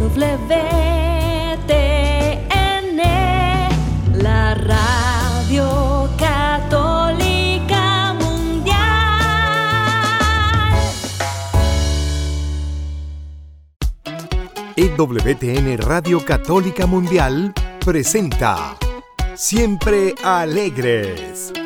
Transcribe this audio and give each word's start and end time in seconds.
EWTN, 0.00 0.16
la 4.14 4.54
radio 4.54 6.08
católica 6.16 8.14
mundial. 8.18 8.78
EWTN 14.74 15.76
Radio 15.76 16.24
Católica 16.24 16.86
Mundial 16.86 17.52
presenta 17.84 18.78
Siempre 19.34 20.14
Alegres. 20.24 21.59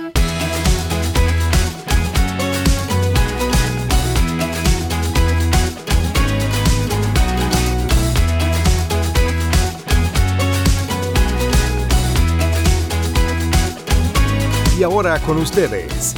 Con 15.26 15.36
ustedes, 15.36 16.14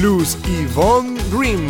Luz 0.00 0.38
Yvonne 0.44 1.20
Green. 1.30 1.68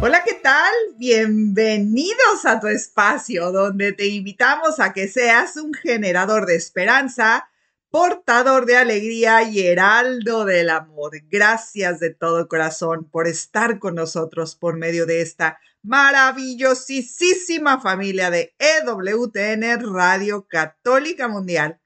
Hola, 0.00 0.22
¿qué 0.24 0.34
tal? 0.34 0.72
Bienvenidos 0.96 2.44
a 2.44 2.60
tu 2.60 2.68
espacio 2.68 3.50
donde 3.50 3.92
te 3.92 4.06
invitamos 4.06 4.78
a 4.78 4.92
que 4.92 5.08
seas 5.08 5.56
un 5.56 5.74
generador 5.74 6.46
de 6.46 6.54
esperanza, 6.54 7.48
portador 7.90 8.64
de 8.64 8.76
alegría 8.76 9.42
y 9.42 9.66
heraldo 9.66 10.44
del 10.44 10.70
amor. 10.70 11.20
Gracias 11.28 11.98
de 11.98 12.14
todo 12.14 12.46
corazón 12.46 13.10
por 13.10 13.26
estar 13.26 13.80
con 13.80 13.96
nosotros 13.96 14.54
por 14.54 14.76
medio 14.76 15.04
de 15.04 15.20
esta 15.20 15.58
maravillosísima 15.82 17.80
familia 17.80 18.30
de 18.30 18.54
EWTN 18.60 19.92
Radio 19.92 20.46
Católica 20.48 21.26
Mundial. 21.26 21.80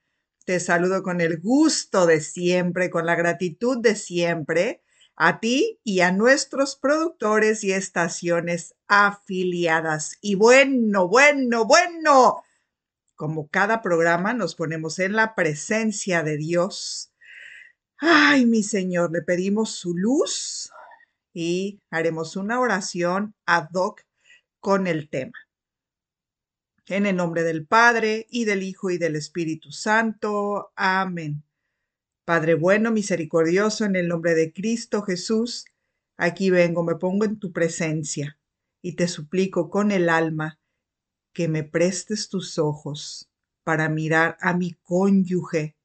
Te 0.44 0.58
saludo 0.58 1.02
con 1.02 1.20
el 1.20 1.40
gusto 1.40 2.06
de 2.06 2.20
siempre, 2.20 2.90
con 2.90 3.06
la 3.06 3.14
gratitud 3.14 3.78
de 3.78 3.94
siempre 3.94 4.82
a 5.22 5.38
ti 5.38 5.78
y 5.84 6.00
a 6.00 6.12
nuestros 6.12 6.76
productores 6.76 7.62
y 7.62 7.72
estaciones 7.72 8.74
afiliadas. 8.88 10.16
Y 10.22 10.34
bueno, 10.34 11.08
bueno, 11.08 11.66
bueno, 11.66 12.42
como 13.16 13.46
cada 13.48 13.82
programa 13.82 14.32
nos 14.32 14.54
ponemos 14.54 14.98
en 14.98 15.12
la 15.12 15.34
presencia 15.34 16.22
de 16.22 16.38
Dios. 16.38 17.12
Ay, 17.98 18.46
mi 18.46 18.62
Señor, 18.62 19.12
le 19.12 19.20
pedimos 19.20 19.72
su 19.72 19.94
luz 19.94 20.70
y 21.34 21.82
haremos 21.90 22.34
una 22.36 22.58
oración 22.58 23.34
ad 23.44 23.68
hoc 23.74 24.00
con 24.58 24.86
el 24.86 25.10
tema. 25.10 25.38
En 26.90 27.06
el 27.06 27.14
nombre 27.14 27.44
del 27.44 27.68
Padre 27.68 28.26
y 28.30 28.46
del 28.46 28.64
Hijo 28.64 28.90
y 28.90 28.98
del 28.98 29.14
Espíritu 29.14 29.70
Santo. 29.70 30.72
Amén. 30.74 31.44
Padre 32.24 32.54
bueno, 32.54 32.90
misericordioso, 32.90 33.84
en 33.84 33.94
el 33.94 34.08
nombre 34.08 34.34
de 34.34 34.52
Cristo 34.52 35.02
Jesús, 35.02 35.66
aquí 36.16 36.50
vengo, 36.50 36.82
me 36.82 36.96
pongo 36.96 37.24
en 37.26 37.38
tu 37.38 37.52
presencia 37.52 38.40
y 38.82 38.96
te 38.96 39.06
suplico 39.06 39.70
con 39.70 39.92
el 39.92 40.08
alma 40.08 40.58
que 41.32 41.46
me 41.46 41.62
prestes 41.62 42.28
tus 42.28 42.58
ojos 42.58 43.30
para 43.62 43.88
mirar 43.88 44.36
a 44.40 44.56
mi 44.56 44.72
cónyuge 44.82 45.76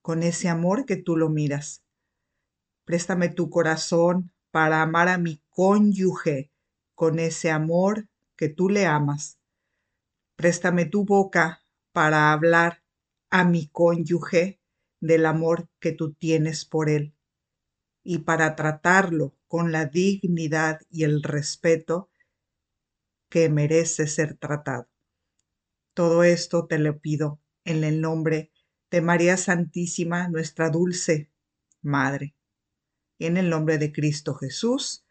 con 0.00 0.22
ese 0.22 0.48
amor 0.48 0.86
que 0.86 0.96
tú 0.96 1.18
lo 1.18 1.28
miras. 1.28 1.84
Préstame 2.86 3.28
tu 3.28 3.50
corazón 3.50 4.32
para 4.50 4.80
amar 4.80 5.08
a 5.08 5.18
mi 5.18 5.42
cónyuge 5.50 6.50
con 6.94 7.18
ese 7.18 7.50
amor 7.50 8.08
que 8.36 8.48
tú 8.48 8.70
le 8.70 8.86
amas. 8.86 9.38
Préstame 10.36 10.84
tu 10.86 11.04
boca 11.04 11.64
para 11.92 12.32
hablar 12.32 12.82
a 13.30 13.44
mi 13.44 13.68
cónyuge 13.68 14.60
del 15.00 15.26
amor 15.26 15.68
que 15.80 15.92
tú 15.92 16.14
tienes 16.14 16.64
por 16.64 16.88
él 16.88 17.14
y 18.02 18.18
para 18.18 18.56
tratarlo 18.56 19.36
con 19.46 19.72
la 19.72 19.86
dignidad 19.86 20.80
y 20.90 21.04
el 21.04 21.22
respeto 21.22 22.10
que 23.28 23.48
merece 23.48 24.06
ser 24.06 24.36
tratado. 24.36 24.88
Todo 25.94 26.24
esto 26.24 26.66
te 26.66 26.78
lo 26.78 26.98
pido 26.98 27.40
en 27.64 27.84
el 27.84 28.00
nombre 28.00 28.50
de 28.90 29.00
María 29.00 29.36
Santísima, 29.36 30.28
nuestra 30.28 30.70
dulce 30.70 31.30
Madre. 31.82 32.34
Y 33.18 33.26
en 33.26 33.36
el 33.36 33.50
nombre 33.50 33.78
de 33.78 33.92
Cristo 33.92 34.34
Jesús. 34.34 35.04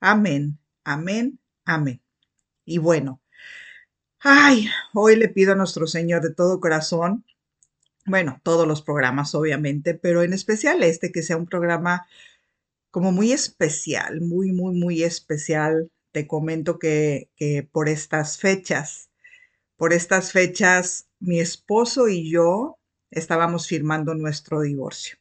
Amén, 0.00 0.58
amén, 0.84 1.40
amén. 1.64 2.02
Y 2.64 2.78
bueno, 2.78 3.22
Ay, 4.28 4.66
hoy 4.92 5.14
le 5.14 5.28
pido 5.28 5.52
a 5.52 5.54
nuestro 5.54 5.86
Señor 5.86 6.20
de 6.20 6.34
todo 6.34 6.58
corazón, 6.58 7.24
bueno, 8.06 8.40
todos 8.42 8.66
los 8.66 8.82
programas 8.82 9.36
obviamente, 9.36 9.94
pero 9.94 10.24
en 10.24 10.32
especial 10.32 10.82
este, 10.82 11.12
que 11.12 11.22
sea 11.22 11.36
un 11.36 11.46
programa 11.46 12.08
como 12.90 13.12
muy 13.12 13.32
especial, 13.32 14.20
muy, 14.20 14.50
muy, 14.50 14.74
muy 14.74 15.04
especial. 15.04 15.92
Te 16.10 16.26
comento 16.26 16.80
que, 16.80 17.30
que 17.36 17.68
por 17.70 17.88
estas 17.88 18.38
fechas, 18.38 19.10
por 19.76 19.92
estas 19.92 20.32
fechas, 20.32 21.08
mi 21.20 21.38
esposo 21.38 22.08
y 22.08 22.28
yo 22.28 22.78
estábamos 23.12 23.68
firmando 23.68 24.16
nuestro 24.16 24.62
divorcio. 24.62 25.18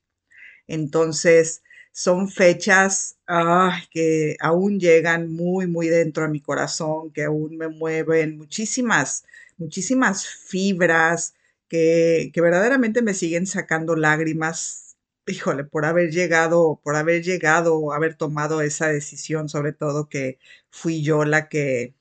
Entonces, 0.67 1.61
son 1.95 2.27
fechas 2.29 3.17
que 3.91 4.35
aún 4.41 4.79
llegan 4.81 5.31
muy, 5.31 5.65
muy 5.67 5.87
dentro 5.87 6.25
a 6.25 6.27
mi 6.27 6.41
corazón, 6.41 7.11
que 7.13 7.23
aún 7.23 7.57
me 7.57 7.69
mueven 7.69 8.37
muchísimas, 8.37 9.23
muchísimas 9.57 10.27
fibras 10.27 11.35
que, 11.69 12.31
que 12.33 12.41
verdaderamente 12.41 13.01
me 13.01 13.13
siguen 13.13 13.47
sacando 13.47 13.95
lágrimas. 13.95 14.97
Híjole, 15.27 15.63
por 15.63 15.85
haber 15.85 16.11
llegado, 16.11 16.81
por 16.83 16.95
haber 16.97 17.23
llegado, 17.23 17.93
haber 17.93 18.15
tomado 18.15 18.61
esa 18.61 18.87
decisión, 18.89 19.47
sobre 19.49 19.71
todo 19.73 20.09
que 20.09 20.37
fui 20.69 21.01
yo 21.01 21.23
la 21.25 21.47
que, 21.49 21.95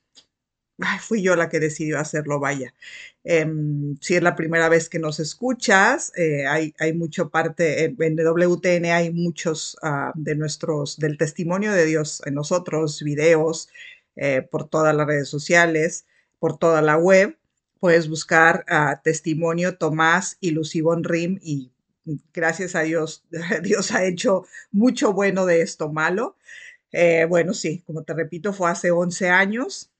fui 1.01 1.21
yo 1.23 1.35
la 1.35 1.49
que 1.49 1.59
decidió 1.59 1.99
hacerlo, 1.99 2.39
vaya. 2.39 2.73
Em, 3.27 3.97
si 4.01 4.15
es 4.15 4.21
la 4.21 4.35
primera 4.35 4.69
vez 4.69 4.87
que 4.87 4.99
nos 4.99 5.19
escuchas, 5.19 6.11
eh, 6.15 6.45
hay, 6.45 6.75
hay 6.77 6.93
mucho 6.93 7.31
parte, 7.31 7.83
en, 7.85 7.95
WTN 8.15 8.85
hay 8.85 9.11
muchos 9.11 9.77
ah, 9.81 10.11
de 10.13 10.35
nuestros, 10.35 10.97
del 10.97 11.17
testimonio 11.17 11.73
de 11.73 11.85
Dios 11.85 12.21
en 12.27 12.35
nosotros, 12.35 13.01
videos 13.01 13.69
eh, 14.15 14.43
por 14.43 14.69
todas 14.69 14.95
las 14.95 15.07
redes 15.07 15.27
sociales, 15.27 16.05
por 16.39 16.59
toda 16.59 16.83
la 16.83 16.97
web. 16.97 17.35
Puedes 17.79 18.09
buscar 18.09 18.63
uh, 18.69 19.01
testimonio 19.03 19.77
Tomás 19.77 20.37
y 20.39 20.51
Lucibón 20.51 21.03
Rim 21.03 21.39
y 21.41 21.71
gracias 22.31 22.75
a 22.75 22.81
Dios, 22.81 23.25
Dios 23.63 23.91
ha 23.91 24.05
hecho 24.05 24.45
mucho 24.71 25.13
bueno 25.13 25.47
de 25.47 25.61
esto 25.61 25.91
malo. 25.91 26.37
Eh, 26.91 27.25
bueno, 27.27 27.55
sí, 27.55 27.81
como 27.87 28.03
te 28.03 28.13
repito, 28.13 28.53
fue 28.53 28.69
hace 28.69 28.91
11 28.91 29.29
años 29.29 29.91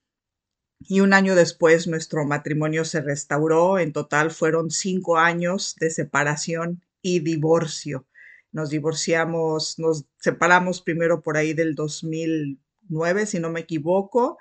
y 0.79 0.99
un 0.99 1.13
año 1.13 1.35
después 1.35 1.87
nuestro 1.87 2.25
matrimonio 2.25 2.85
se 2.85 3.01
restauró. 3.01 3.79
En 3.79 3.93
total 3.93 4.31
fueron 4.31 4.71
cinco 4.71 5.17
años 5.17 5.75
de 5.79 5.89
separación 5.89 6.83
y 7.01 7.19
divorcio. 7.19 8.05
Nos 8.51 8.69
divorciamos, 8.69 9.79
nos 9.79 10.05
separamos 10.19 10.81
primero 10.81 11.21
por 11.21 11.37
ahí 11.37 11.53
del 11.53 11.75
2009, 11.75 13.25
si 13.25 13.39
no 13.39 13.49
me 13.49 13.61
equivoco. 13.61 14.37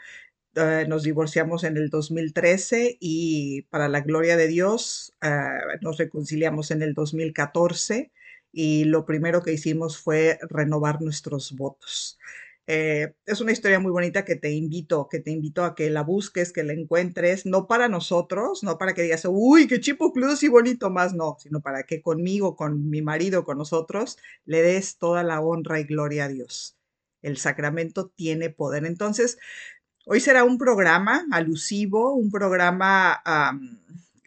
Uh, 0.57 0.89
nos 0.89 1.03
divorciamos 1.03 1.65
en 1.65 1.77
el 1.77 1.91
2013 1.91 2.97
y 3.01 3.63
para 3.71 3.89
la 3.89 4.03
gloria 4.03 4.37
de 4.37 4.47
Dios 4.47 5.13
uh, 5.21 5.83
nos 5.83 5.99
reconciliamos 5.99 6.71
en 6.71 6.83
el 6.83 6.95
2014 6.95 8.13
y 8.53 8.85
lo 8.85 9.05
primero 9.05 9.43
que 9.43 9.53
hicimos 9.53 9.99
fue 9.99 10.39
renovar 10.49 11.03
nuestros 11.03 11.57
votos. 11.57 12.21
Eh, 12.67 13.15
es 13.27 13.41
una 13.43 13.53
historia 13.53 13.79
muy 13.79 13.93
bonita 13.93 14.25
que 14.25 14.37
te 14.37 14.51
invito, 14.53 15.09
que 15.11 15.21
te 15.21 15.31
invito 15.31 15.65
a 15.65 15.75
que 15.75 15.91
la 15.91 16.03
busques, 16.03 16.51
que 16.53 16.63
la 16.65 16.73
encuentres, 16.73 17.45
no 17.45 17.67
para 17.67 17.89
nosotros, 17.89 18.63
no 18.63 18.79
para 18.79 18.95
que 18.95 19.03
digas, 19.03 19.27
uy, 19.29 19.67
qué 19.67 19.81
chipo 19.81 20.13
plus 20.15 20.43
y 20.43 20.49
bonito 20.49 20.91
más, 20.91 21.13
no, 21.15 21.37
sino 21.39 21.61
para 21.61 21.83
que 21.83 22.01
conmigo, 22.01 22.57
con 22.57 22.89
mi 22.89 23.03
marido, 23.03 23.45
con 23.45 23.59
nosotros, 23.59 24.17
le 24.47 24.63
des 24.63 24.97
toda 24.99 25.23
la 25.23 25.43
honra 25.43 25.79
y 25.81 25.85
gloria 25.85 26.25
a 26.25 26.29
Dios. 26.29 26.79
El 27.21 27.37
sacramento 27.37 28.09
tiene 28.09 28.49
poder. 28.51 28.87
Entonces, 28.87 29.39
hoy 30.07 30.21
será 30.21 30.45
un 30.45 30.57
programa 30.59 31.27
alusivo, 31.33 32.15
un 32.15 32.31
programa, 32.31 33.21
a 33.25 33.53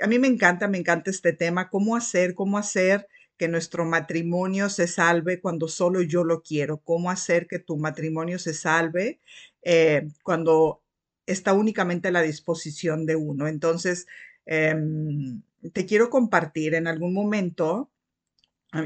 mí 0.08 0.20
me 0.20 0.28
encanta, 0.28 0.68
me 0.68 0.78
encanta 0.78 1.10
este 1.10 1.34
tema, 1.34 1.70
cómo 1.70 1.96
hacer, 1.96 2.36
cómo 2.36 2.60
hacer 2.60 3.08
que 3.38 3.48
nuestro 3.48 3.86
matrimonio 3.86 4.70
se 4.70 4.88
salve 4.88 5.40
cuando 5.40 5.68
solo 5.68 6.02
yo 6.02 6.24
lo 6.24 6.42
quiero, 6.42 6.78
cómo 6.80 7.12
hacer 7.12 7.48
que 7.48 7.60
tu 7.60 7.78
matrimonio 7.78 8.40
se 8.40 8.54
salve 8.54 9.20
eh, 9.62 10.08
cuando 10.24 10.82
está 11.26 11.54
únicamente 11.54 12.08
a 12.08 12.12
la 12.12 12.22
disposición 12.22 13.06
de 13.06 13.16
uno. 13.16 13.48
Entonces, 13.48 14.08
em, 14.46 15.42
te 15.74 15.86
quiero 15.86 16.10
compartir 16.10 16.74
en 16.76 16.88
algún 16.88 17.14
momento, 17.14 17.92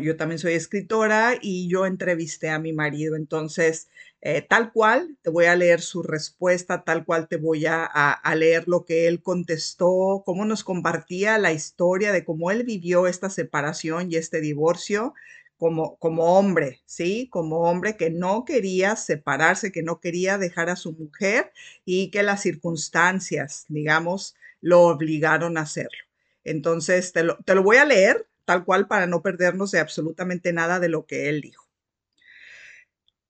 yo 0.01 0.16
también 0.16 0.39
soy 0.39 0.54
escritora 0.54 1.38
y 1.42 1.68
yo 1.68 1.86
entrevisté 1.86 2.50
a 2.50 2.60
mi 2.60 2.72
marido. 2.72 3.16
Entonces, 3.16 3.89
eh, 4.22 4.42
tal 4.42 4.72
cual, 4.72 5.18
te 5.24 5.31
voy 5.31 5.45
a 5.45 5.56
leer 5.56 5.81
su 5.81 6.04
respuesta, 6.04 6.83
tal 6.83 7.04
cual 7.06 7.28
te 7.28 7.38
voy 7.38 7.66
a, 7.66 7.86
a, 7.86 8.36
leer 8.36 8.68
lo 8.68 8.86
que 8.86 9.07
él 9.07 9.24
contestó, 9.24 10.22
cómo 10.25 10.45
nos 10.45 10.63
compartía 10.63 11.39
la 11.39 11.51
historia 11.51 12.12
de 12.12 12.24
cómo 12.24 12.51
él 12.51 12.63
vivió 12.63 13.07
esta 13.07 13.30
separación 13.31 14.12
y 14.12 14.18
este 14.18 14.39
divorcio 14.39 15.13
como, 15.57 15.98
como 15.98 16.38
hombre, 16.38 16.81
¿sí? 16.86 17.27
Como 17.31 17.62
hombre 17.69 17.98
que 17.98 18.12
no 18.12 18.45
quería 18.45 18.95
separarse, 18.95 19.72
que 19.72 19.84
no 19.84 20.00
quería 20.00 20.38
dejar 20.38 20.69
a 20.69 20.75
su 20.75 20.94
mujer 20.94 21.51
y 21.86 22.12
que 22.12 22.24
las 22.24 22.42
circunstancias, 22.42 23.66
digamos, 23.69 24.36
lo 24.62 24.81
obligaron 24.81 25.57
a 25.57 25.62
hacerlo. 25.62 26.00
Entonces, 26.44 27.12
te 27.13 27.24
lo, 27.24 27.38
te 27.38 27.56
lo 27.56 27.63
voy 27.63 27.77
a 27.77 27.86
leer 27.86 28.27
tal 28.45 28.65
cual 28.65 28.88
para 28.88 29.07
no 29.07 29.21
perdernos 29.21 29.71
de 29.71 29.79
absolutamente 29.79 30.53
nada 30.53 30.79
de 30.79 30.89
lo 30.89 31.05
que 31.05 31.29
él 31.29 31.41
dijo. 31.41 31.67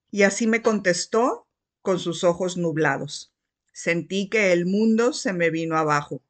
Y 0.09 0.23
así 0.23 0.47
me 0.47 0.61
contestó 0.61 1.47
con 1.81 1.99
sus 1.99 2.23
ojos 2.23 2.57
nublados. 2.57 3.33
Sentí 3.71 4.29
que 4.29 4.51
el 4.51 4.65
mundo 4.65 5.13
se 5.13 5.33
me 5.33 5.49
vino 5.49 5.77
abajo, 5.77 6.21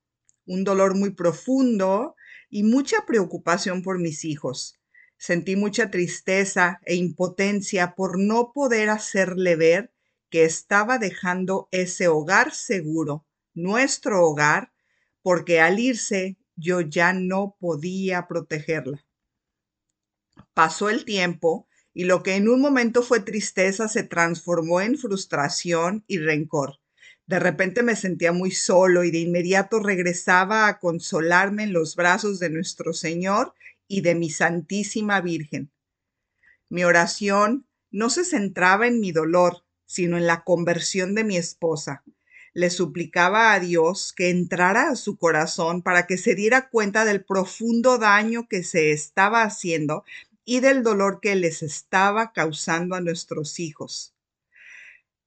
un 0.45 0.63
dolor 0.63 0.95
muy 0.95 1.11
profundo 1.11 2.15
y 2.49 2.63
mucha 2.63 3.05
preocupación 3.05 3.81
por 3.81 3.99
mis 3.99 4.25
hijos. 4.25 4.79
Sentí 5.17 5.55
mucha 5.55 5.89
tristeza 5.89 6.79
e 6.85 6.95
impotencia 6.95 7.95
por 7.95 8.19
no 8.19 8.51
poder 8.53 8.89
hacerle 8.89 9.55
ver 9.55 9.91
que 10.29 10.45
estaba 10.45 10.97
dejando 10.97 11.67
ese 11.71 12.07
hogar 12.07 12.53
seguro, 12.53 13.25
nuestro 13.53 14.25
hogar, 14.25 14.71
porque 15.21 15.59
al 15.59 15.79
irse 15.79 16.37
yo 16.61 16.81
ya 16.81 17.11
no 17.11 17.57
podía 17.59 18.27
protegerla. 18.27 19.03
Pasó 20.53 20.89
el 20.89 21.03
tiempo 21.03 21.67
y 21.93 22.05
lo 22.05 22.23
que 22.23 22.35
en 22.35 22.47
un 22.47 22.61
momento 22.61 23.01
fue 23.03 23.19
tristeza 23.19 23.87
se 23.87 24.03
transformó 24.03 24.79
en 24.79 24.97
frustración 24.97 26.05
y 26.07 26.19
rencor. 26.19 26.79
De 27.25 27.39
repente 27.39 27.83
me 27.83 27.95
sentía 27.95 28.31
muy 28.31 28.51
solo 28.51 29.03
y 29.03 29.11
de 29.11 29.19
inmediato 29.19 29.79
regresaba 29.79 30.67
a 30.67 30.79
consolarme 30.79 31.63
en 31.63 31.73
los 31.73 31.95
brazos 31.95 32.39
de 32.39 32.49
nuestro 32.49 32.93
Señor 32.93 33.53
y 33.87 34.01
de 34.01 34.15
mi 34.15 34.29
Santísima 34.29 35.19
Virgen. 35.21 35.71
Mi 36.69 36.83
oración 36.83 37.67
no 37.89 38.09
se 38.09 38.23
centraba 38.23 38.87
en 38.87 38.99
mi 38.99 39.11
dolor, 39.11 39.65
sino 39.85 40.17
en 40.17 40.27
la 40.27 40.43
conversión 40.43 41.15
de 41.15 41.23
mi 41.23 41.37
esposa 41.37 42.03
le 42.53 42.69
suplicaba 42.69 43.53
a 43.53 43.59
Dios 43.59 44.13
que 44.13 44.30
entrara 44.30 44.89
a 44.89 44.95
su 44.95 45.18
corazón 45.18 45.81
para 45.81 46.06
que 46.06 46.18
se 46.18 46.36
diera 46.36 46.69
cuenta 46.69 47.06
del 47.06 47.24
profundo 47.24 47.98
daño 47.98 48.48
que 48.50 48.63
se 48.63 48.92
estaba 48.92 49.44
haciendo 49.44 50.03
y 50.44 50.59
del 50.59 50.83
dolor 50.83 51.19
que 51.21 51.36
les 51.36 51.63
estaba 51.63 52.33
causando 52.33 52.95
a 52.95 53.01
nuestros 53.01 53.59
hijos. 53.59 54.13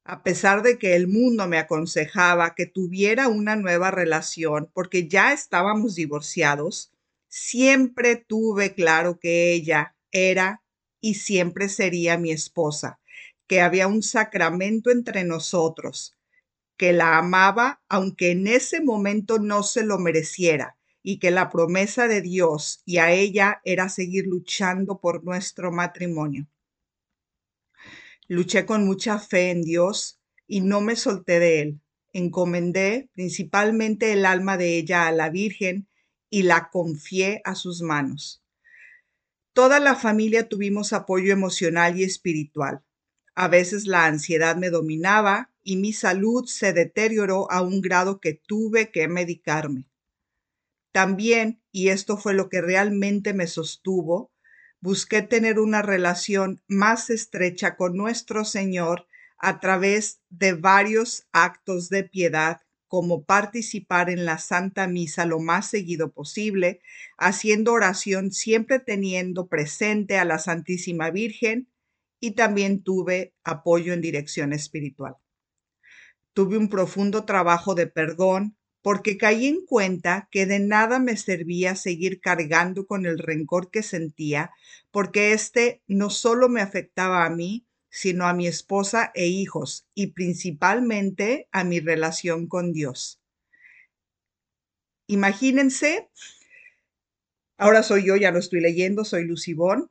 A 0.04 0.22
pesar 0.22 0.62
de 0.62 0.78
que 0.78 0.96
el 0.96 1.08
mundo 1.08 1.48
me 1.48 1.56
aconsejaba 1.56 2.54
que 2.54 2.66
tuviera 2.66 3.28
una 3.28 3.56
nueva 3.56 3.90
relación 3.90 4.70
porque 4.74 5.08
ya 5.08 5.32
estábamos 5.32 5.94
divorciados, 5.94 6.92
siempre 7.28 8.16
tuve 8.16 8.74
claro 8.74 9.18
que 9.18 9.54
ella 9.54 9.96
era 10.12 10.62
y 11.00 11.14
siempre 11.14 11.70
sería 11.70 12.18
mi 12.18 12.32
esposa, 12.32 13.00
que 13.46 13.62
había 13.62 13.86
un 13.86 14.02
sacramento 14.02 14.90
entre 14.90 15.24
nosotros, 15.24 16.14
que 16.76 16.92
la 16.92 17.18
amaba 17.18 17.82
aunque 17.88 18.30
en 18.30 18.46
ese 18.46 18.80
momento 18.80 19.38
no 19.38 19.62
se 19.62 19.84
lo 19.84 19.98
mereciera 19.98 20.76
y 21.02 21.18
que 21.18 21.30
la 21.30 21.50
promesa 21.50 22.08
de 22.08 22.22
Dios 22.22 22.82
y 22.84 22.98
a 22.98 23.12
ella 23.12 23.60
era 23.64 23.88
seguir 23.88 24.26
luchando 24.26 25.00
por 25.00 25.22
nuestro 25.22 25.70
matrimonio. 25.70 26.48
Luché 28.26 28.64
con 28.64 28.86
mucha 28.86 29.18
fe 29.18 29.50
en 29.50 29.62
Dios 29.62 30.18
y 30.46 30.62
no 30.62 30.80
me 30.80 30.96
solté 30.96 31.38
de 31.40 31.60
él. 31.60 31.80
Encomendé 32.12 33.10
principalmente 33.12 34.12
el 34.12 34.24
alma 34.24 34.56
de 34.56 34.78
ella 34.78 35.06
a 35.06 35.12
la 35.12 35.28
Virgen 35.28 35.88
y 36.30 36.44
la 36.44 36.70
confié 36.70 37.42
a 37.44 37.54
sus 37.54 37.82
manos. 37.82 38.42
Toda 39.52 39.78
la 39.78 39.94
familia 39.94 40.48
tuvimos 40.48 40.92
apoyo 40.92 41.32
emocional 41.32 41.98
y 41.98 42.04
espiritual. 42.04 42.82
A 43.34 43.48
veces 43.48 43.86
la 43.86 44.06
ansiedad 44.06 44.56
me 44.56 44.70
dominaba 44.70 45.50
y 45.64 45.76
mi 45.76 45.92
salud 45.92 46.44
se 46.46 46.72
deterioró 46.72 47.50
a 47.50 47.62
un 47.62 47.80
grado 47.80 48.20
que 48.20 48.34
tuve 48.34 48.90
que 48.92 49.08
medicarme. 49.08 49.88
También, 50.92 51.60
y 51.72 51.88
esto 51.88 52.16
fue 52.18 52.34
lo 52.34 52.48
que 52.48 52.60
realmente 52.60 53.32
me 53.32 53.48
sostuvo, 53.48 54.30
busqué 54.80 55.22
tener 55.22 55.58
una 55.58 55.82
relación 55.82 56.62
más 56.68 57.10
estrecha 57.10 57.76
con 57.76 57.96
nuestro 57.96 58.44
Señor 58.44 59.08
a 59.38 59.58
través 59.58 60.20
de 60.28 60.52
varios 60.52 61.26
actos 61.32 61.88
de 61.88 62.04
piedad, 62.04 62.60
como 62.86 63.24
participar 63.24 64.08
en 64.08 64.24
la 64.24 64.38
Santa 64.38 64.86
Misa 64.86 65.26
lo 65.26 65.40
más 65.40 65.68
seguido 65.68 66.12
posible, 66.12 66.80
haciendo 67.18 67.72
oración 67.72 68.30
siempre 68.30 68.78
teniendo 68.78 69.48
presente 69.48 70.18
a 70.18 70.24
la 70.24 70.38
Santísima 70.38 71.10
Virgen 71.10 71.68
y 72.20 72.32
también 72.32 72.84
tuve 72.84 73.34
apoyo 73.42 73.92
en 73.94 74.00
dirección 74.00 74.52
espiritual. 74.52 75.16
Tuve 76.34 76.58
un 76.58 76.68
profundo 76.68 77.24
trabajo 77.24 77.74
de 77.76 77.86
perdón 77.86 78.56
porque 78.82 79.16
caí 79.16 79.46
en 79.46 79.64
cuenta 79.64 80.28
que 80.30 80.44
de 80.44 80.58
nada 80.58 80.98
me 80.98 81.16
servía 81.16 81.74
seguir 81.74 82.20
cargando 82.20 82.86
con 82.86 83.06
el 83.06 83.18
rencor 83.18 83.70
que 83.70 83.82
sentía, 83.82 84.50
porque 84.90 85.32
éste 85.32 85.80
no 85.86 86.10
solo 86.10 86.50
me 86.50 86.60
afectaba 86.60 87.24
a 87.24 87.30
mí, 87.30 87.64
sino 87.88 88.26
a 88.26 88.34
mi 88.34 88.46
esposa 88.46 89.10
e 89.14 89.26
hijos, 89.26 89.86
y 89.94 90.08
principalmente 90.08 91.48
a 91.50 91.64
mi 91.64 91.80
relación 91.80 92.46
con 92.46 92.72
Dios. 92.72 93.22
Imagínense, 95.06 96.10
ahora 97.56 97.82
soy 97.82 98.04
yo, 98.04 98.16
ya 98.16 98.32
lo 98.32 98.38
estoy 98.40 98.60
leyendo, 98.60 99.04
soy 99.04 99.24
Lucibón, 99.24 99.90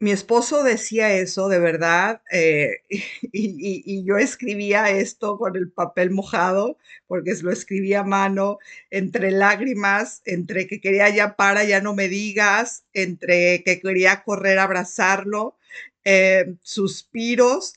mi 0.00 0.12
esposo 0.12 0.64
decía 0.64 1.12
eso 1.12 1.48
de 1.48 1.58
verdad 1.60 2.22
eh, 2.32 2.82
y, 3.32 4.04
yo 4.04 4.16
escribía 4.16 4.90
esto 4.90 5.38
con 5.38 5.56
el 5.56 5.70
papel 5.70 6.10
mojado 6.10 6.78
porque 7.06 7.34
lo 7.42 7.52
escribía 7.52 8.00
a 8.00 8.04
mano 8.04 8.58
entre 8.90 9.30
lágrimas, 9.30 10.22
entre 10.24 10.66
que 10.66 10.80
quería 10.80 11.08
ya 11.10 11.36
para, 11.36 11.64
ya 11.64 11.80
no 11.80 11.94
me 11.94 12.08
digas, 12.08 12.84
entre 12.94 13.62
que 13.62 13.80
quería 13.80 14.22
correr 14.24 14.58
a 14.58 14.64
abrazarlo, 14.64 15.56
eh, 16.04 16.54
suspiros 16.62 17.74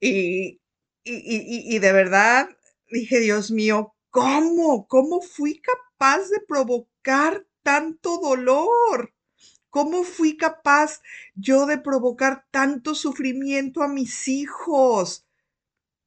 y, 0.00 0.60
y 1.04 1.78
de 1.78 1.92
verdad 1.92 2.48
dije, 2.90 3.20
Dios 3.20 3.50
mío, 3.50 3.94
¿cómo? 4.10 4.86
¿Cómo 4.88 5.20
fui 5.20 5.60
capaz 5.60 6.28
de 6.30 6.40
provocar 6.40 7.46
tanto 7.62 8.18
dolor? 8.18 9.15
¿Cómo 9.76 10.04
fui 10.04 10.38
capaz 10.38 11.02
yo 11.34 11.66
de 11.66 11.76
provocar 11.76 12.46
tanto 12.50 12.94
sufrimiento 12.94 13.82
a 13.82 13.88
mis 13.88 14.26
hijos? 14.26 15.26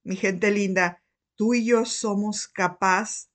Mi 0.03 0.15
gente 0.15 0.49
linda, 0.49 1.03
tú 1.35 1.53
y 1.53 1.65
yo 1.65 1.85
somos 1.85 2.47
capaz 2.47 3.29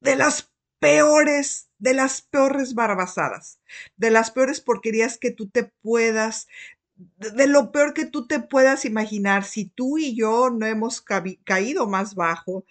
de 0.00 0.16
las 0.16 0.50
peores, 0.78 1.68
de 1.76 1.92
las 1.92 2.22
peores 2.22 2.72
barbasadas, 2.72 3.60
de 3.98 4.10
las 4.10 4.30
peores 4.30 4.62
porquerías 4.62 5.18
que 5.18 5.30
tú 5.30 5.50
te 5.50 5.64
puedas, 5.64 6.48
de, 6.96 7.48
lo 7.48 7.70
peor 7.70 7.92
que 7.92 8.06
tú 8.06 8.26
te 8.26 8.40
puedas 8.40 8.86
imaginar. 8.86 9.44
Si 9.44 9.66
tú 9.66 9.98
y 9.98 10.16
yo 10.16 10.48
no 10.48 10.64
hemos 10.64 11.04
caído 11.44 11.86
más 11.86 12.14
bajo, 12.14 12.64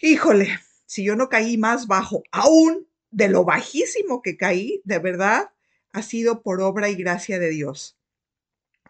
híjole, 0.00 0.60
si 0.86 1.02
yo 1.02 1.16
no 1.16 1.28
caí 1.28 1.58
más 1.58 1.88
bajo 1.88 2.22
aún, 2.30 2.87
de 3.10 3.28
lo 3.28 3.44
bajísimo 3.44 4.22
que 4.22 4.36
caí, 4.36 4.80
de 4.84 4.98
verdad, 4.98 5.50
ha 5.92 6.02
sido 6.02 6.42
por 6.42 6.60
obra 6.60 6.88
y 6.88 6.94
gracia 6.94 7.38
de 7.38 7.50
Dios, 7.50 7.96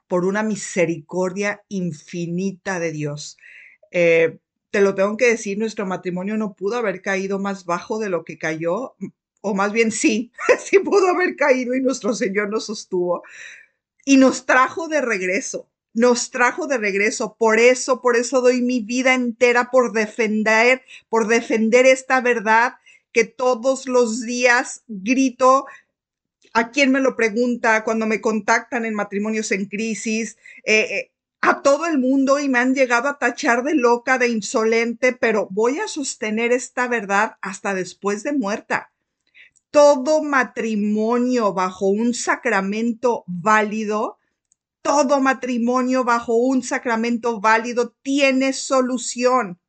por 0.07 0.25
una 0.25 0.43
misericordia 0.43 1.63
infinita 1.69 2.81
de 2.81 2.93
Dios. 2.93 3.37
Eh, 3.91 4.39
te 4.71 4.81
lo 4.81 4.95
tengo 4.95 5.17
que 5.17 5.29
decir, 5.29 5.59
nuestro 5.59 5.87
matrimonio 5.87 6.37
no 6.37 6.55
pudo 6.55 6.77
haber 6.77 7.01
caído 7.01 7.39
más 7.39 7.65
bajo 7.65 7.99
de 7.99 8.11
lo 8.11 8.25
que 8.25 8.39
cayó, 8.39 8.95
o 9.41 9.55
más 9.55 9.73
bien 9.73 9.93
sí, 9.93 10.33
sí 10.59 10.79
pudo 10.79 11.09
haber 11.09 11.37
caído 11.37 11.75
y 11.75 11.81
nuestro 11.81 12.15
Señor 12.15 12.51
nos 12.51 12.67
sostuvo 12.67 13.23
y 14.05 14.17
nos 14.17 14.47
trajo 14.47 14.89
de 14.89 15.01
regreso, 15.01 15.69
nos 15.93 16.31
trajo 16.31 16.67
de 16.67 16.79
regreso. 16.79 17.37
Por 17.39 17.59
eso, 17.59 18.01
por 18.01 18.17
eso 18.17 18.41
doy 18.41 18.63
mi 18.63 18.81
vida 18.81 19.15
entera 19.15 19.71
por 19.71 19.93
defender, 19.93 20.83
por 21.09 21.29
defender 21.29 21.87
esta 21.87 22.21
verdad 22.21 22.75
que 23.13 23.25
todos 23.25 23.87
los 23.87 24.23
días 24.23 24.83
grito 24.87 25.67
a 26.53 26.71
quien 26.71 26.91
me 26.93 27.01
lo 27.01 27.17
pregunta 27.17 27.85
cuando 27.85 28.07
me 28.07 28.21
contactan 28.21 28.85
en 28.85 28.95
matrimonios 28.95 29.53
en 29.53 29.67
crisis, 29.67 30.37
eh, 30.65 30.81
eh, 30.81 31.13
a 31.41 31.63
todo 31.63 31.87
el 31.87 31.99
mundo 31.99 32.39
y 32.41 32.49
me 32.49 32.59
han 32.59 32.75
llegado 32.75 33.09
a 33.09 33.19
tachar 33.19 33.63
de 33.63 33.75
loca, 33.75 34.19
de 34.19 34.29
insolente, 34.29 35.13
pero 35.13 35.49
voy 35.51 35.79
a 35.79 35.89
sostener 35.89 36.53
esta 36.53 36.89
verdad 36.89 37.37
hasta 37.41 37.75
después 37.75 38.23
de 38.23 38.33
muerta. 38.33 38.91
todo 39.71 40.23
matrimonio 40.23 41.53
bajo 41.53 41.89
un 41.89 42.15
sacramento 42.15 43.23
válido, 43.27 44.19
todo 44.83 45.21
matrimonio 45.21 46.05
bajo 46.05 46.35
un 46.37 46.63
sacramento 46.63 47.41
válido 47.41 47.95
tiene 48.03 48.53
solución. 48.55 49.61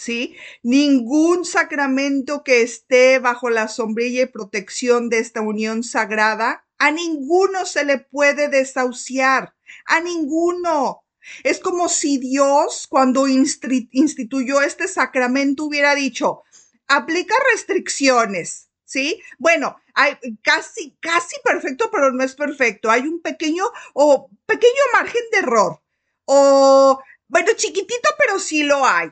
¿Sí? 0.00 0.34
Ningún 0.62 1.44
sacramento 1.44 2.42
que 2.42 2.62
esté 2.62 3.18
bajo 3.18 3.50
la 3.50 3.68
sombrilla 3.68 4.22
y 4.22 4.26
protección 4.26 5.10
de 5.10 5.18
esta 5.18 5.42
unión 5.42 5.82
sagrada, 5.82 6.64
a 6.78 6.90
ninguno 6.90 7.66
se 7.66 7.84
le 7.84 7.98
puede 7.98 8.48
desahuciar, 8.48 9.54
a 9.84 10.00
ninguno. 10.00 11.04
Es 11.44 11.58
como 11.60 11.90
si 11.90 12.16
Dios, 12.16 12.86
cuando 12.88 13.28
instituyó 13.28 14.62
este 14.62 14.88
sacramento, 14.88 15.64
hubiera 15.64 15.94
dicho, 15.94 16.44
aplica 16.88 17.34
restricciones, 17.52 18.70
¿sí? 18.86 19.20
Bueno, 19.38 19.76
hay 19.92 20.16
casi, 20.40 20.96
casi 21.00 21.36
perfecto, 21.44 21.90
pero 21.92 22.10
no 22.10 22.24
es 22.24 22.34
perfecto. 22.34 22.90
Hay 22.90 23.02
un 23.02 23.20
pequeño 23.20 23.64
o 23.92 24.30
pequeño 24.46 24.82
margen 24.94 25.24
de 25.30 25.38
error. 25.40 25.82
O, 26.24 26.98
bueno, 27.28 27.48
chiquitito, 27.54 28.08
pero 28.18 28.38
sí 28.38 28.62
lo 28.62 28.86
hay, 28.86 29.10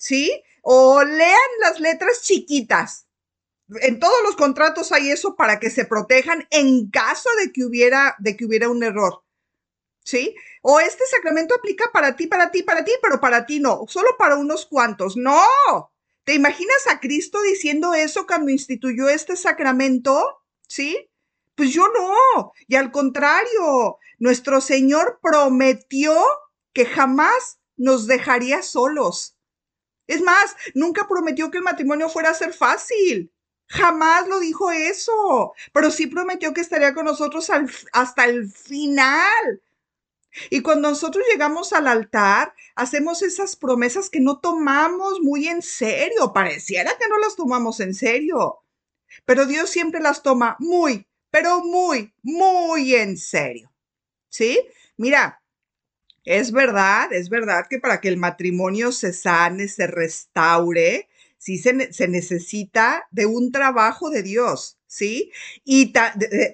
¿sí? 0.00 0.42
O 0.62 1.04
lean 1.04 1.50
las 1.60 1.78
letras 1.78 2.22
chiquitas. 2.22 3.06
En 3.82 4.00
todos 4.00 4.16
los 4.24 4.34
contratos 4.34 4.90
hay 4.90 5.10
eso 5.10 5.36
para 5.36 5.60
que 5.60 5.70
se 5.70 5.84
protejan 5.84 6.48
en 6.50 6.90
caso 6.90 7.28
de 7.40 7.52
que 7.52 7.64
hubiera, 7.64 8.16
de 8.18 8.36
que 8.36 8.46
hubiera 8.46 8.68
un 8.68 8.82
error. 8.82 9.22
¿Sí? 10.02 10.34
O 10.62 10.80
este 10.80 11.04
sacramento 11.06 11.54
aplica 11.54 11.90
para 11.92 12.16
ti, 12.16 12.26
para 12.26 12.50
ti, 12.50 12.62
para 12.62 12.84
ti, 12.84 12.92
pero 13.02 13.20
para 13.20 13.46
ti 13.46 13.60
no, 13.60 13.84
solo 13.86 14.16
para 14.18 14.36
unos 14.36 14.66
cuantos. 14.66 15.16
No, 15.16 15.44
¿Te 16.24 16.34
imaginas 16.34 16.86
a 16.88 17.00
Cristo 17.00 17.40
diciendo 17.42 17.94
eso 17.94 18.26
cuando 18.26 18.50
instituyó 18.50 19.08
este 19.08 19.36
sacramento? 19.36 20.44
¿Sí? 20.68 21.10
Pues 21.54 21.72
yo 21.72 21.88
no. 21.88 22.52
Y 22.68 22.76
al 22.76 22.92
contrario, 22.92 23.98
nuestro 24.18 24.60
Señor 24.60 25.18
prometió 25.22 26.22
que 26.72 26.86
jamás 26.86 27.58
nos 27.76 28.06
dejaría 28.06 28.62
solos. 28.62 29.36
Es 30.10 30.22
más, 30.22 30.56
nunca 30.74 31.06
prometió 31.06 31.52
que 31.52 31.58
el 31.58 31.62
matrimonio 31.62 32.08
fuera 32.08 32.30
a 32.30 32.34
ser 32.34 32.52
fácil. 32.52 33.32
Jamás 33.68 34.26
lo 34.26 34.40
dijo 34.40 34.72
eso, 34.72 35.52
pero 35.72 35.92
sí 35.92 36.08
prometió 36.08 36.52
que 36.52 36.60
estaría 36.60 36.94
con 36.94 37.04
nosotros 37.04 37.48
hasta 37.92 38.24
el 38.24 38.50
final. 38.50 39.62
Y 40.50 40.62
cuando 40.62 40.88
nosotros 40.88 41.24
llegamos 41.30 41.72
al 41.72 41.86
altar, 41.86 42.54
hacemos 42.74 43.22
esas 43.22 43.54
promesas 43.54 44.10
que 44.10 44.18
no 44.18 44.40
tomamos 44.40 45.20
muy 45.20 45.46
en 45.46 45.62
serio. 45.62 46.32
Pareciera 46.32 46.98
que 46.98 47.06
no 47.06 47.18
las 47.18 47.36
tomamos 47.36 47.78
en 47.78 47.94
serio. 47.94 48.64
Pero 49.24 49.46
Dios 49.46 49.70
siempre 49.70 50.00
las 50.00 50.24
toma 50.24 50.56
muy, 50.58 51.06
pero 51.30 51.60
muy, 51.60 52.12
muy 52.24 52.96
en 52.96 53.16
serio. 53.16 53.72
¿Sí? 54.28 54.60
Mira, 54.96 55.39
es 56.24 56.52
verdad, 56.52 57.12
es 57.12 57.28
verdad 57.28 57.66
que 57.68 57.78
para 57.78 58.00
que 58.00 58.08
el 58.08 58.16
matrimonio 58.16 58.92
se 58.92 59.12
sane, 59.12 59.68
se 59.68 59.86
restaure, 59.86 61.08
sí 61.38 61.58
se, 61.58 61.72
necesita 62.08 63.06
de 63.10 63.26
un 63.26 63.52
trabajo 63.52 64.10
de 64.10 64.22
Dios, 64.22 64.78
¿sí? 64.86 65.32
Y 65.64 65.92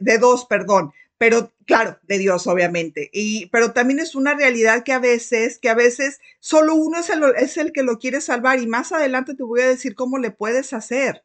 de 0.01 0.19
dos, 0.19 0.47
perdón, 0.47 0.93
pero 1.19 1.53
claro, 1.67 1.99
de 2.03 2.19
Dios, 2.19 2.47
obviamente. 2.47 3.11
Y, 3.13 3.47
pero 3.47 3.73
también 3.73 3.99
es 3.99 4.15
una 4.15 4.35
realidad 4.35 4.85
que 4.85 4.93
a 4.93 4.99
veces, 4.99 5.59
que 5.59 5.69
a 5.69 5.75
veces 5.75 6.21
solo 6.41 6.75
uno 6.75 6.99
es 6.99 7.11
el, 7.11 7.23
es 7.37 7.57
el 7.57 7.73
que 7.73 7.83
lo 7.83 7.99
quiere 7.99 8.21
salvar 8.21 8.61
y 8.61 8.67
más 8.67 8.93
adelante 8.93 9.35
te 9.35 9.43
voy 9.43 9.61
a 9.61 9.69
decir 9.69 9.95
cómo 9.95 10.19
le 10.19 10.31
puedes 10.31 10.73
hacer. 10.73 11.25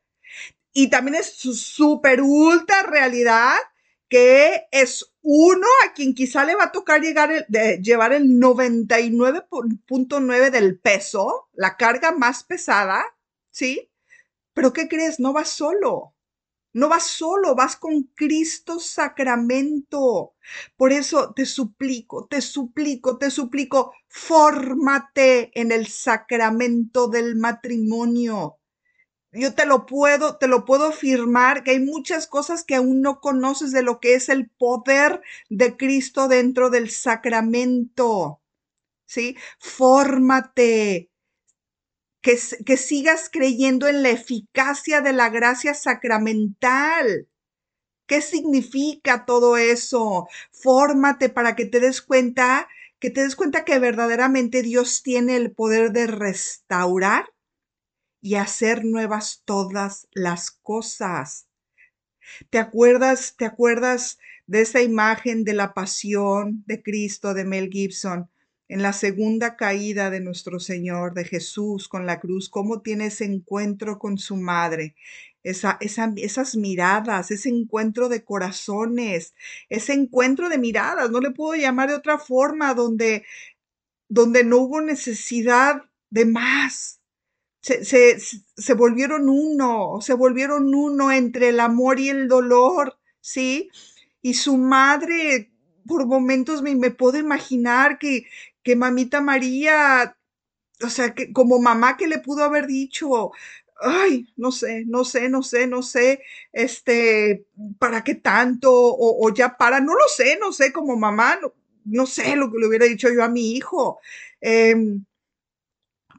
Y 0.73 0.89
también 0.89 1.15
es 1.15 1.33
súper 1.33 2.21
ultra 2.21 2.83
realidad 2.83 3.55
que 4.11 4.67
es 4.71 5.13
uno 5.21 5.67
a 5.85 5.93
quien 5.93 6.13
quizá 6.13 6.43
le 6.43 6.55
va 6.55 6.65
a 6.65 6.71
tocar 6.73 6.99
llegar 6.99 7.45
de, 7.47 7.79
llevar 7.81 8.11
el 8.11 8.41
99.9 8.41 10.51
del 10.51 10.77
peso, 10.77 11.47
la 11.53 11.77
carga 11.77 12.11
más 12.11 12.43
pesada, 12.43 13.05
¿sí? 13.51 13.89
Pero 14.53 14.73
¿qué 14.73 14.89
crees? 14.89 15.21
No 15.21 15.31
va 15.31 15.45
solo. 15.45 16.13
No 16.73 16.89
vas 16.89 17.07
solo, 17.07 17.55
vas 17.55 17.77
con 17.77 18.03
Cristo 18.13 18.79
sacramento. 18.79 20.33
Por 20.75 20.91
eso 20.91 21.33
te 21.33 21.45
suplico, 21.45 22.27
te 22.27 22.41
suplico, 22.41 23.17
te 23.17 23.31
suplico, 23.31 23.93
fórmate 24.09 25.57
en 25.57 25.71
el 25.71 25.87
sacramento 25.87 27.07
del 27.07 27.37
matrimonio. 27.37 28.60
Yo 29.33 29.53
te 29.53 29.65
lo 29.65 29.85
puedo, 29.85 30.37
te 30.37 30.47
lo 30.47 30.65
puedo 30.65 30.87
afirmar 30.87 31.63
que 31.63 31.71
hay 31.71 31.79
muchas 31.79 32.27
cosas 32.27 32.63
que 32.65 32.75
aún 32.75 33.01
no 33.01 33.21
conoces 33.21 33.71
de 33.71 33.81
lo 33.81 33.99
que 33.99 34.15
es 34.15 34.27
el 34.29 34.49
poder 34.49 35.21
de 35.49 35.77
Cristo 35.77 36.27
dentro 36.27 36.69
del 36.69 36.89
sacramento. 36.89 38.41
¿Sí? 39.05 39.37
Fórmate, 39.59 41.11
que, 42.21 42.37
sigas 42.77 43.29
creyendo 43.31 43.87
en 43.87 44.03
la 44.03 44.11
eficacia 44.11 45.01
de 45.01 45.13
la 45.13 45.29
gracia 45.29 45.73
sacramental. 45.73 47.27
¿Qué 48.07 48.21
significa 48.21 49.25
todo 49.25 49.57
eso? 49.57 50.27
Fórmate 50.51 51.29
para 51.29 51.55
que 51.55 51.65
te 51.65 51.79
des 51.79 52.01
cuenta, 52.01 52.67
que 52.99 53.09
te 53.09 53.23
des 53.23 53.35
cuenta 53.35 53.65
que 53.65 53.79
verdaderamente 53.79 54.61
Dios 54.61 55.01
tiene 55.03 55.35
el 55.35 55.51
poder 55.51 55.91
de 55.91 56.07
restaurar 56.07 57.30
y 58.21 58.35
hacer 58.35 58.85
nuevas 58.85 59.41
todas 59.45 60.07
las 60.11 60.51
cosas. 60.51 61.47
¿Te 62.49 62.59
acuerdas, 62.59 63.35
te 63.37 63.45
acuerdas 63.45 64.19
de 64.47 64.61
esa 64.61 64.81
imagen 64.81 65.43
de 65.43 65.53
la 65.53 65.73
pasión 65.73 66.63
de 66.67 66.81
Cristo 66.81 67.33
de 67.33 67.45
Mel 67.45 67.69
Gibson? 67.69 68.29
en 68.71 68.81
la 68.81 68.93
segunda 68.93 69.57
caída 69.57 70.09
de 70.09 70.21
nuestro 70.21 70.57
Señor, 70.57 71.13
de 71.13 71.25
Jesús 71.25 71.89
con 71.89 72.05
la 72.05 72.21
cruz, 72.21 72.47
cómo 72.47 72.81
tiene 72.81 73.07
ese 73.07 73.25
encuentro 73.25 73.99
con 73.99 74.17
su 74.17 74.37
madre, 74.37 74.95
esa, 75.43 75.77
esas 75.81 76.55
miradas, 76.55 77.31
ese 77.31 77.49
encuentro 77.49 78.07
de 78.07 78.23
corazones, 78.23 79.33
ese 79.67 79.91
encuentro 79.91 80.47
de 80.47 80.57
miradas, 80.57 81.11
no 81.11 81.19
le 81.19 81.31
puedo 81.31 81.59
llamar 81.59 81.89
de 81.89 81.95
otra 81.95 82.17
forma, 82.17 82.73
donde, 82.73 83.25
donde 84.07 84.45
no 84.45 84.59
hubo 84.59 84.79
necesidad 84.79 85.81
de 86.09 86.23
más. 86.23 87.00
Se, 87.61 87.85
se, 87.85 88.19
se 88.19 88.73
volvieron 88.73 89.29
uno, 89.29 89.99
se 90.01 90.13
volvieron 90.13 90.73
uno 90.73 91.11
entre 91.11 91.49
el 91.49 91.59
amor 91.59 91.99
y 91.99 92.09
el 92.09 92.27
dolor, 92.27 92.97
¿sí? 93.19 93.69
Y 94.21 94.33
su 94.33 94.57
madre 94.57 95.51
por 95.87 96.05
momentos 96.05 96.61
me, 96.61 96.75
me, 96.75 96.91
puedo 96.91 97.17
imaginar 97.17 97.99
que, 97.99 98.25
que 98.63 98.75
mamita 98.75 99.21
María, 99.21 100.17
o 100.83 100.89
sea, 100.89 101.13
que 101.13 101.31
como 101.33 101.59
mamá 101.59 101.97
que 101.97 102.07
le 102.07 102.19
pudo 102.19 102.43
haber 102.43 102.67
dicho, 102.67 103.31
ay, 103.81 104.27
no 104.37 104.51
sé, 104.51 104.85
no 104.87 105.03
sé, 105.03 105.29
no 105.29 105.43
sé, 105.43 105.67
no 105.67 105.81
sé, 105.81 106.21
este, 106.53 107.45
¿para 107.79 108.03
qué 108.03 108.15
tanto? 108.15 108.71
O, 108.73 109.33
ya 109.33 109.57
para, 109.57 109.79
no 109.79 109.93
lo 109.93 110.07
sé, 110.07 110.37
no 110.39 110.51
sé, 110.51 110.71
como 110.71 110.95
mamá, 110.95 111.39
no, 111.85 112.05
sé 112.05 112.35
lo 112.35 112.51
que 112.51 112.59
le 112.59 112.67
hubiera 112.67 112.85
dicho 112.85 113.09
yo 113.13 113.23
a 113.23 113.29
mi 113.29 113.53
hijo. 113.53 113.99
Em, 114.39 115.03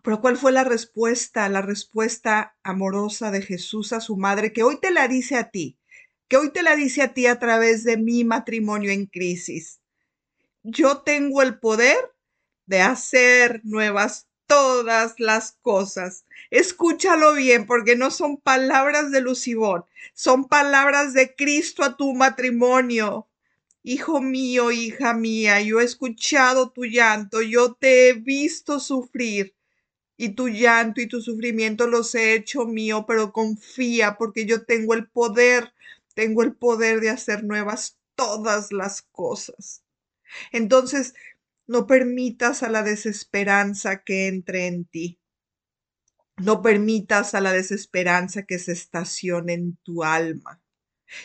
pero 0.02 0.20
¿cuál 0.20 0.36
fue 0.36 0.50
la 0.50 0.64
respuesta? 0.64 1.48
La 1.48 1.62
respuesta 1.62 2.56
amorosa 2.64 3.30
de 3.30 3.40
Jesús 3.40 3.92
a 3.92 4.00
su 4.00 4.16
madre, 4.16 4.52
que 4.52 4.64
hoy 4.64 4.80
te 4.80 4.90
la 4.90 5.06
dice 5.06 5.36
a 5.36 5.50
ti, 5.50 5.78
que 6.28 6.36
hoy 6.36 6.50
te 6.50 6.62
la 6.62 6.74
dice 6.74 7.02
a 7.02 7.14
ti 7.14 7.26
a 7.26 7.38
través 7.38 7.84
de 7.84 7.96
mi 7.96 8.24
matrimonio 8.24 8.90
en 8.90 9.06
crisis. 9.06 9.80
Yo 10.64 10.98
tengo 11.02 11.40
el 11.42 11.58
poder 11.58 11.96
de 12.66 12.80
hacer 12.80 13.60
nuevas 13.64 14.28
todas 14.46 15.14
las 15.18 15.52
cosas. 15.62 16.24
Escúchalo 16.50 17.34
bien 17.34 17.66
porque 17.66 17.96
no 17.96 18.10
son 18.10 18.38
palabras 18.38 19.12
de 19.12 19.20
Lucibón, 19.20 19.84
son 20.14 20.48
palabras 20.48 21.14
de 21.14 21.34
Cristo 21.34 21.84
a 21.84 21.96
tu 21.96 22.12
matrimonio. 22.12 23.28
Hijo 23.84 24.20
mío, 24.20 24.70
hija 24.72 25.14
mía, 25.14 25.60
yo 25.60 25.80
he 25.80 25.84
escuchado 25.84 26.70
tu 26.70 26.84
llanto, 26.84 27.40
yo 27.40 27.74
te 27.74 28.08
he 28.08 28.12
visto 28.14 28.78
sufrir 28.78 29.54
y 30.16 30.30
tu 30.30 30.48
llanto 30.48 31.00
y 31.00 31.08
tu 31.08 31.20
sufrimiento 31.20 31.86
los 31.86 32.14
he 32.14 32.34
hecho 32.34 32.66
mío, 32.66 33.04
pero 33.06 33.32
confía 33.32 34.16
porque 34.18 34.46
yo 34.46 34.64
tengo 34.64 34.94
el 34.94 35.08
poder, 35.08 35.72
tengo 36.14 36.42
el 36.42 36.54
poder 36.54 37.00
de 37.00 37.10
hacer 37.10 37.44
nuevas 37.44 37.98
todas 38.14 38.72
las 38.72 39.02
cosas. 39.02 39.84
Entonces, 40.52 41.14
no 41.66 41.86
permitas 41.86 42.62
a 42.62 42.70
la 42.70 42.82
desesperanza 42.82 44.02
que 44.04 44.28
entre 44.28 44.66
en 44.68 44.84
ti. 44.86 45.18
No 46.38 46.62
permitas 46.62 47.34
a 47.34 47.40
la 47.40 47.52
desesperanza 47.52 48.44
que 48.44 48.58
se 48.58 48.72
estacione 48.72 49.54
en 49.54 49.76
tu 49.82 50.04
alma. 50.04 50.61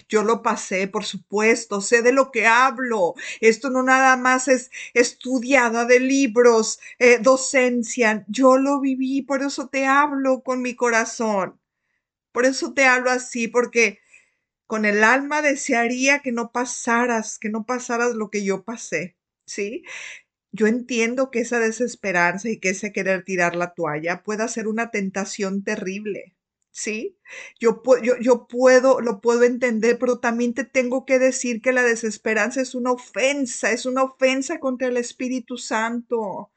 Yo 0.09 0.23
lo 0.23 0.41
pasé, 0.41 0.87
por 0.87 1.05
supuesto, 1.05 1.81
sé 1.81 2.01
de 2.01 2.11
lo 2.11 2.31
que 2.31 2.47
hablo. 2.47 3.15
Esto 3.41 3.69
no 3.69 3.83
nada 3.83 4.17
más 4.17 4.47
es 4.47 4.71
estudiada 4.93 5.85
de 5.85 5.99
libros, 5.99 6.79
eh, 6.99 7.19
docencia. 7.19 8.25
Yo 8.27 8.57
lo 8.57 8.79
viví, 8.79 9.21
por 9.21 9.41
eso 9.43 9.67
te 9.69 9.85
hablo 9.85 10.41
con 10.43 10.61
mi 10.61 10.75
corazón. 10.75 11.59
Por 12.31 12.45
eso 12.45 12.73
te 12.73 12.85
hablo 12.85 13.11
así, 13.11 13.47
porque 13.47 13.99
con 14.67 14.85
el 14.85 15.03
alma 15.03 15.41
desearía 15.41 16.19
que 16.19 16.31
no 16.31 16.51
pasaras, 16.51 17.39
que 17.39 17.49
no 17.49 17.65
pasaras 17.65 18.15
lo 18.15 18.29
que 18.29 18.43
yo 18.45 18.63
pasé, 18.65 19.17
¿sí? 19.45 19.83
Yo 20.53 20.67
entiendo 20.67 21.31
que 21.31 21.41
esa 21.41 21.59
desesperanza 21.59 22.49
y 22.49 22.59
que 22.59 22.71
ese 22.71 22.93
querer 22.93 23.25
tirar 23.25 23.55
la 23.55 23.73
toalla 23.75 24.23
pueda 24.23 24.47
ser 24.49 24.67
una 24.69 24.91
tentación 24.91 25.63
terrible, 25.63 26.36
¿sí? 26.71 27.17
Yo, 27.59 27.81
yo, 28.03 28.13
yo 28.19 28.47
puedo, 28.47 29.01
lo 29.01 29.21
puedo 29.21 29.43
entender, 29.43 29.97
pero 29.99 30.19
también 30.19 30.53
te 30.53 30.63
tengo 30.63 31.05
que 31.05 31.19
decir 31.19 31.61
que 31.61 31.73
la 31.73 31.83
desesperanza 31.83 32.61
es 32.61 32.75
una 32.75 32.91
ofensa, 32.91 33.71
es 33.71 33.85
una 33.85 34.03
ofensa 34.03 34.59
contra 34.59 34.87
el 34.87 34.97
Espíritu 34.97 35.57
Santo. 35.57 36.51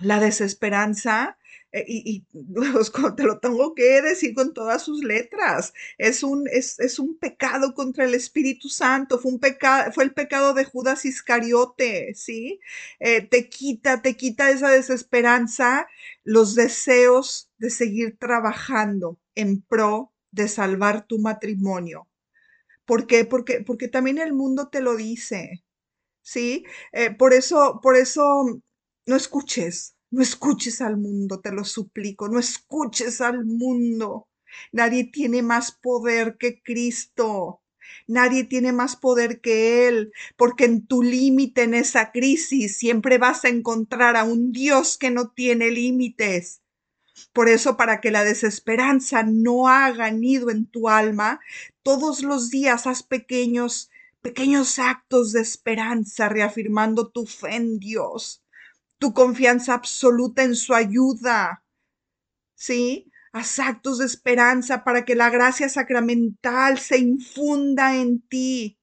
La 0.00 0.18
desesperanza 0.18 1.38
eh, 1.80 1.84
y, 1.86 2.24
te 3.16 3.22
lo 3.24 3.38
tengo 3.40 3.74
que 3.74 4.02
decir 4.02 4.34
con 4.34 4.52
todas 4.54 4.82
sus 4.82 5.02
letras. 5.04 5.72
Es 5.98 6.22
un, 6.22 6.48
es, 6.48 6.98
un 6.98 7.18
pecado 7.18 7.74
contra 7.74 8.04
el 8.04 8.14
Espíritu 8.14 8.68
Santo. 8.68 9.18
Fue, 9.18 9.32
un 9.32 9.38
pecado, 9.38 9.92
fue 9.92 10.04
el 10.04 10.14
pecado 10.14 10.54
de 10.54 10.64
Judas 10.64 11.04
Iscariote, 11.04 12.14
¿sí? 12.14 12.60
Eh, 13.00 13.22
te 13.22 13.48
quita, 13.48 14.02
te 14.02 14.16
quita 14.16 14.50
esa 14.50 14.70
desesperanza, 14.70 15.88
los 16.24 16.54
deseos 16.54 17.50
de 17.58 17.70
seguir 17.70 18.16
trabajando 18.18 19.18
en 19.34 19.62
pro 19.62 20.12
de 20.30 20.48
salvar 20.48 21.06
tu 21.06 21.18
matrimonio. 21.18 22.08
¿Por 22.84 23.06
qué? 23.06 23.24
Porque, 23.24 23.60
porque 23.60 23.88
también 23.88 24.18
el 24.18 24.32
mundo 24.32 24.68
te 24.68 24.80
lo 24.80 24.96
dice, 24.96 25.62
¿sí? 26.22 26.64
Eh, 26.92 27.10
por 27.14 27.34
eso, 27.34 27.80
por 27.82 27.96
eso, 27.96 28.62
no 29.06 29.16
escuches, 29.16 29.94
no 30.10 30.22
escuches 30.22 30.80
al 30.80 30.96
mundo, 30.96 31.40
te 31.40 31.52
lo 31.52 31.64
suplico, 31.64 32.28
no 32.28 32.38
escuches 32.38 33.20
al 33.20 33.44
mundo. 33.44 34.28
Nadie 34.72 35.04
tiene 35.04 35.42
más 35.42 35.72
poder 35.72 36.36
que 36.38 36.62
Cristo. 36.62 37.62
Nadie 38.06 38.44
tiene 38.44 38.72
más 38.72 38.96
poder 38.96 39.40
que 39.40 39.88
Él, 39.88 40.12
porque 40.36 40.64
en 40.64 40.86
tu 40.86 41.02
límite, 41.02 41.62
en 41.62 41.74
esa 41.74 42.10
crisis, 42.10 42.76
siempre 42.76 43.18
vas 43.18 43.44
a 43.44 43.48
encontrar 43.48 44.16
a 44.16 44.24
un 44.24 44.52
Dios 44.52 44.98
que 44.98 45.10
no 45.10 45.30
tiene 45.30 45.70
límites. 45.70 46.62
Por 47.32 47.48
eso, 47.48 47.76
para 47.76 48.00
que 48.00 48.10
la 48.10 48.24
desesperanza 48.24 49.22
no 49.22 49.68
haga 49.68 50.10
nido 50.10 50.50
en 50.50 50.66
tu 50.66 50.88
alma, 50.88 51.40
todos 51.82 52.22
los 52.22 52.50
días 52.50 52.86
haz 52.86 53.02
pequeños, 53.02 53.90
pequeños 54.22 54.78
actos 54.78 55.32
de 55.32 55.40
esperanza, 55.40 56.28
reafirmando 56.28 57.10
tu 57.10 57.26
fe 57.26 57.56
en 57.56 57.78
Dios 57.78 58.42
tu 58.98 59.14
confianza 59.14 59.74
absoluta 59.74 60.42
en 60.44 60.54
su 60.54 60.74
ayuda. 60.74 61.64
¿Sí? 62.54 63.10
Haz 63.32 63.58
actos 63.58 63.98
de 63.98 64.06
esperanza 64.06 64.84
para 64.84 65.04
que 65.04 65.14
la 65.14 65.30
gracia 65.30 65.68
sacramental 65.68 66.78
se 66.78 66.98
infunda 66.98 67.96
en 67.96 68.20
ti. 68.22 68.78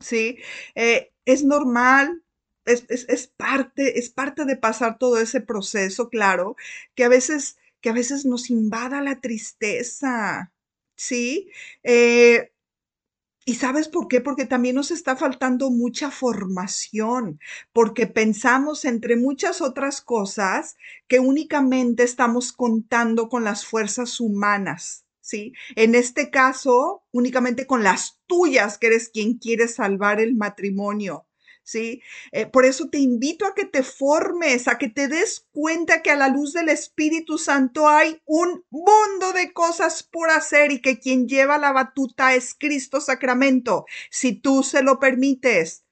¿Sí? 0.00 0.38
Eh, 0.74 1.12
es 1.24 1.44
normal, 1.44 2.22
es, 2.64 2.84
es, 2.88 3.26
parte, 3.28 3.98
es 3.98 4.10
parte 4.10 4.44
de 4.44 4.56
pasar 4.56 4.98
todo 4.98 5.20
ese 5.20 5.40
proceso, 5.40 6.08
claro, 6.08 6.56
que 6.94 7.04
a 7.04 7.08
veces, 7.08 7.58
que 7.80 7.90
a 7.90 7.92
veces 7.92 8.24
nos 8.24 8.50
invada 8.50 9.00
la 9.02 9.20
tristeza. 9.20 10.52
¿Sí? 10.96 11.50
Eh, 11.82 12.51
¿Y 13.44 13.54
sabes 13.54 13.88
por 13.88 14.06
qué? 14.06 14.20
Porque 14.20 14.46
también 14.46 14.76
nos 14.76 14.92
está 14.92 15.16
faltando 15.16 15.70
mucha 15.70 16.10
formación, 16.12 17.40
porque 17.72 18.06
pensamos 18.06 18.84
entre 18.84 19.16
muchas 19.16 19.60
otras 19.60 20.00
cosas 20.00 20.76
que 21.08 21.18
únicamente 21.18 22.04
estamos 22.04 22.52
contando 22.52 23.28
con 23.28 23.42
las 23.42 23.66
fuerzas 23.66 24.20
humanas, 24.20 25.06
¿sí? 25.20 25.54
En 25.74 25.96
este 25.96 26.30
caso, 26.30 27.02
únicamente 27.10 27.66
con 27.66 27.82
las 27.82 28.20
tuyas, 28.26 28.78
que 28.78 28.88
eres 28.88 29.08
quien 29.08 29.38
quiere 29.38 29.66
salvar 29.66 30.20
el 30.20 30.36
matrimonio. 30.36 31.26
¿Sí? 31.62 32.02
Eh, 32.32 32.46
por 32.46 32.64
eso 32.64 32.88
te 32.88 32.98
invito 32.98 33.46
a 33.46 33.54
que 33.54 33.64
te 33.64 33.82
formes, 33.82 34.68
a 34.68 34.78
que 34.78 34.88
te 34.88 35.08
des 35.08 35.46
cuenta 35.52 36.02
que 36.02 36.10
a 36.10 36.16
la 36.16 36.28
luz 36.28 36.52
del 36.52 36.68
Espíritu 36.68 37.38
Santo 37.38 37.88
hay 37.88 38.20
un 38.26 38.64
mundo 38.70 39.32
de 39.34 39.52
cosas 39.52 40.02
por 40.02 40.30
hacer 40.30 40.72
y 40.72 40.80
que 40.80 40.98
quien 40.98 41.28
lleva 41.28 41.58
la 41.58 41.72
batuta 41.72 42.34
es 42.34 42.54
Cristo 42.54 43.00
Sacramento, 43.00 43.86
si 44.10 44.32
tú 44.32 44.62
se 44.62 44.82
lo 44.82 44.98
permites. 44.98 45.84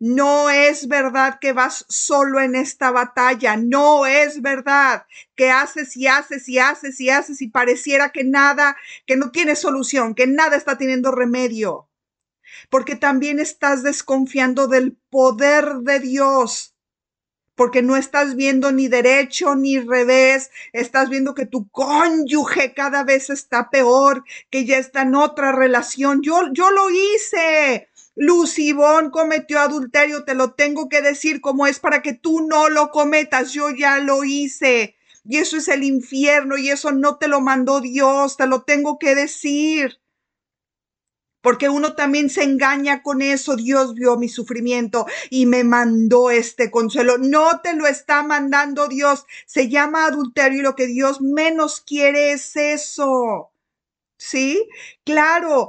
No 0.00 0.50
es 0.50 0.88
verdad 0.88 1.38
que 1.40 1.52
vas 1.52 1.86
solo 1.88 2.40
en 2.40 2.54
esta 2.54 2.90
batalla, 2.90 3.56
no 3.56 4.04
es 4.04 4.42
verdad 4.42 5.06
que 5.36 5.50
haces 5.50 5.96
y 5.96 6.06
haces 6.06 6.48
y 6.48 6.58
haces 6.58 7.00
y 7.00 7.08
haces 7.08 7.40
y 7.40 7.48
pareciera 7.48 8.10
que 8.10 8.24
nada, 8.24 8.76
que 9.06 9.16
no 9.16 9.30
tiene 9.30 9.54
solución, 9.54 10.14
que 10.14 10.26
nada 10.26 10.56
está 10.56 10.76
teniendo 10.76 11.12
remedio 11.12 11.85
porque 12.68 12.96
también 12.96 13.38
estás 13.38 13.82
desconfiando 13.82 14.66
del 14.68 14.96
poder 15.10 15.76
de 15.82 16.00
Dios, 16.00 16.74
porque 17.56 17.82
no 17.82 17.96
estás 17.96 18.36
viendo 18.36 18.70
ni 18.70 18.86
derecho 18.86 19.56
ni 19.56 19.80
revés, 19.80 20.50
estás 20.72 21.08
viendo 21.08 21.34
que 21.34 21.46
tu 21.46 21.68
cónyuge 21.70 22.74
cada 22.74 23.02
vez 23.02 23.30
está 23.30 23.70
peor, 23.70 24.24
que 24.50 24.66
ya 24.66 24.76
está 24.78 25.02
en 25.02 25.14
otra 25.14 25.52
relación. 25.52 26.22
Yo, 26.22 26.52
yo 26.52 26.70
lo 26.70 26.90
hice. 26.90 27.88
Lucibón 28.14 29.10
cometió 29.10 29.58
adulterio, 29.60 30.24
te 30.24 30.34
lo 30.34 30.52
tengo 30.52 30.88
que 30.88 31.02
decir 31.02 31.40
como 31.40 31.66
es 31.66 31.80
para 31.80 32.02
que 32.02 32.14
tú 32.14 32.46
no 32.46 32.68
lo 32.68 32.90
cometas. 32.90 33.52
Yo 33.52 33.70
ya 33.70 33.98
lo 33.98 34.24
hice. 34.24 34.94
Y 35.24 35.38
eso 35.38 35.56
es 35.56 35.68
el 35.68 35.82
infierno 35.82 36.56
y 36.56 36.70
eso 36.70 36.92
no 36.92 37.16
te 37.16 37.26
lo 37.26 37.40
mandó 37.40 37.80
Dios, 37.80 38.36
te 38.36 38.46
lo 38.46 38.62
tengo 38.62 38.98
que 38.98 39.14
decir 39.14 39.98
porque 41.40 41.68
uno 41.68 41.94
también 41.94 42.30
se 42.30 42.42
engaña 42.42 43.02
con 43.02 43.22
eso. 43.22 43.56
Dios 43.56 43.94
vio 43.94 44.16
mi 44.16 44.28
sufrimiento 44.28 45.06
y 45.30 45.46
me 45.46 45.64
mandó 45.64 46.30
este 46.30 46.70
consuelo. 46.70 47.18
No 47.18 47.60
te 47.60 47.74
lo 47.74 47.86
está 47.86 48.22
mandando 48.22 48.88
Dios. 48.88 49.24
Se 49.46 49.68
llama 49.68 50.06
adulterio 50.06 50.60
y 50.60 50.62
lo 50.62 50.74
que 50.74 50.86
Dios 50.86 51.20
menos 51.20 51.80
quiere 51.80 52.32
es 52.32 52.56
eso. 52.56 53.50
¿Sí? 54.18 54.66
Claro, 55.04 55.68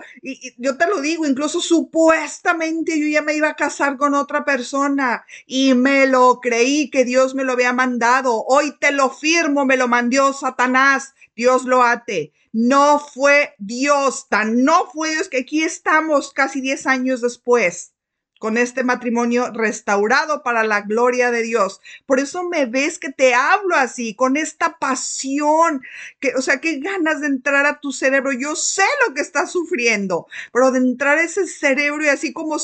yo 0.58 0.78
te 0.78 0.88
lo 0.88 1.02
digo, 1.02 1.26
incluso 1.26 1.60
supuestamente 1.60 2.98
yo 3.00 3.06
ya 3.08 3.22
me 3.22 3.34
iba 3.36 3.50
a 3.50 3.56
casar 3.56 3.98
con 3.98 4.14
otra 4.14 4.46
persona 4.46 5.26
y 5.46 5.74
me 5.74 6.08
lo 6.08 6.40
creí 6.40 6.90
que 6.90 7.04
Dios 7.04 7.36
me 7.36 7.44
lo 7.44 7.54
había 7.54 7.74
mandado. 7.74 8.44
Hoy 8.48 8.74
te 8.80 8.92
lo 8.94 9.10
firmo, 9.10 9.66
me 9.66 9.76
lo 9.78 9.88
mandó 9.90 10.32
Satanás. 10.34 11.14
Dios 11.36 11.66
lo 11.66 11.84
ate. 11.84 12.32
No 12.60 12.98
fue 12.98 13.54
Dios, 13.60 14.30
tan 14.30 14.64
no 14.64 14.90
fue 14.92 15.12
Dios 15.12 15.30
que 15.30 15.42
aquí 15.42 15.62
estamos 15.62 16.34
casi 16.34 16.60
10 16.60 16.88
años 16.88 17.22
después 17.22 17.94
con 18.40 18.58
este 18.58 18.84
matrimonio 18.84 19.52
restaurado 19.54 20.42
para 20.42 20.64
la 20.64 20.82
gloria 20.82 21.30
de 21.30 21.44
Dios. 21.44 21.82
Por 22.08 22.20
eso 22.20 22.50
me 22.50 22.66
ves 22.66 22.98
que 22.98 23.12
te 23.12 23.36
hablo 23.36 23.76
así, 23.76 24.16
con 24.16 24.38
esta 24.38 24.80
pasión, 24.80 25.84
que, 26.20 26.34
o 26.34 26.42
sea, 26.42 26.60
que 26.60 26.80
ganas 26.80 27.22
de 27.22 27.28
entrar 27.28 27.68
a 27.68 27.80
tu 27.80 27.92
cerebro. 27.92 28.32
Yo 28.32 28.56
sé 28.56 28.84
lo 29.08 29.14
que 29.14 29.22
estás 29.22 29.52
sufriendo, 29.52 30.26
pero 30.52 30.72
de 30.72 30.80
entrar 30.80 31.20
a 31.20 31.24
ese 31.24 31.46
cerebro 31.46 32.04
y 32.06 32.08
así 32.08 32.34
como 32.34 32.58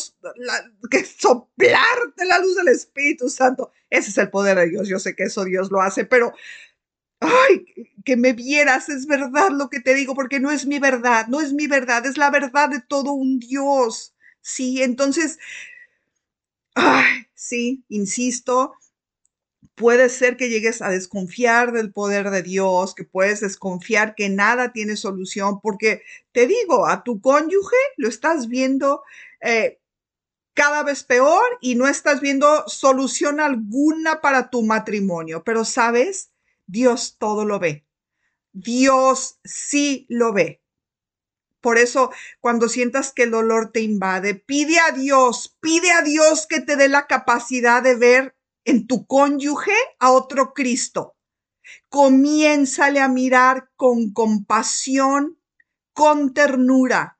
que 0.90 1.06
soplarte 1.06 2.26
la 2.26 2.40
luz 2.40 2.56
del 2.56 2.70
Espíritu 2.70 3.30
Santo, 3.30 3.72
ese 3.92 4.10
es 4.10 4.18
el 4.18 4.32
poder 4.32 4.58
de 4.58 4.70
Dios. 4.70 4.88
Yo 4.88 4.98
sé 4.98 5.16
que 5.16 5.26
eso 5.26 5.46
Dios 5.46 5.70
lo 5.70 5.82
hace, 5.82 6.04
pero 6.04 6.34
ay, 7.24 7.66
que 8.06 8.18
me 8.18 8.34
vieras, 8.34 8.90
es 8.90 9.06
verdad 9.08 9.50
lo 9.52 9.70
que 9.70 9.80
te 9.80 9.94
digo, 9.94 10.16
porque 10.16 10.40
no 10.40 10.52
es 10.52 10.66
mi 10.66 10.80
verdad, 10.80 11.28
no 11.28 11.42
es 11.42 11.54
mi 11.54 11.68
verdad, 11.68 12.06
es 12.06 12.18
la 12.18 12.30
verdad 12.30 12.70
de 12.70 12.82
todo 12.82 13.14
un 13.14 13.40
Dios. 13.40 14.14
Sí, 14.42 14.84
entonces, 14.84 15.40
ay, 16.76 17.26
sí, 17.34 17.84
insisto, 17.90 18.74
puede 19.76 20.10
ser 20.10 20.38
que 20.38 20.50
llegues 20.50 20.82
a 20.82 20.90
desconfiar 20.90 21.72
del 21.72 21.92
poder 21.92 22.30
de 22.30 22.44
Dios, 22.44 22.94
que 22.96 23.04
puedes 23.04 23.42
desconfiar 23.42 24.16
que 24.16 24.30
nada 24.30 24.72
tiene 24.72 24.96
solución, 24.96 25.60
porque 25.62 26.02
te 26.32 26.48
digo, 26.48 26.88
a 26.88 27.04
tu 27.04 27.22
cónyuge 27.22 27.78
lo 27.98 28.08
estás 28.08 28.48
viendo 28.48 29.04
eh, 29.42 29.80
cada 30.56 30.84
vez 30.84 31.04
peor 31.04 31.44
y 31.62 31.76
no 31.76 31.88
estás 31.88 32.22
viendo 32.22 32.66
solución 32.68 33.40
alguna 33.40 34.22
para 34.22 34.50
tu 34.52 34.64
matrimonio, 34.64 35.44
pero 35.44 35.66
sabes, 35.66 36.32
Dios 36.66 37.18
todo 37.18 37.46
lo 37.46 37.60
ve. 37.60 37.86
Dios 38.52 39.40
sí 39.44 40.06
lo 40.10 40.34
ve. 40.34 40.62
Por 41.64 41.78
eso, 41.78 42.12
cuando 42.42 42.68
sientas 42.68 43.14
que 43.14 43.24
el 43.24 43.32
dolor 43.32 43.72
te 43.72 43.80
invade, 43.80 44.36
pide 44.36 44.80
a 44.80 44.92
Dios, 44.92 45.58
pide 45.62 45.92
a 45.92 46.02
Dios 46.02 46.46
que 46.46 46.60
te 46.60 46.76
dé 46.76 46.90
la 46.90 47.08
capacidad 47.08 47.82
de 47.82 47.96
ver 47.96 48.36
en 48.66 48.86
tu 48.86 49.08
cónyuge 49.08 49.76
a 50.00 50.12
otro 50.12 50.54
Cristo. 50.54 51.16
Comiénzale 51.90 53.00
a 53.00 53.08
mirar 53.08 53.70
con 53.76 54.12
compasión, 54.12 55.40
con 55.94 56.34
ternura. 56.34 57.18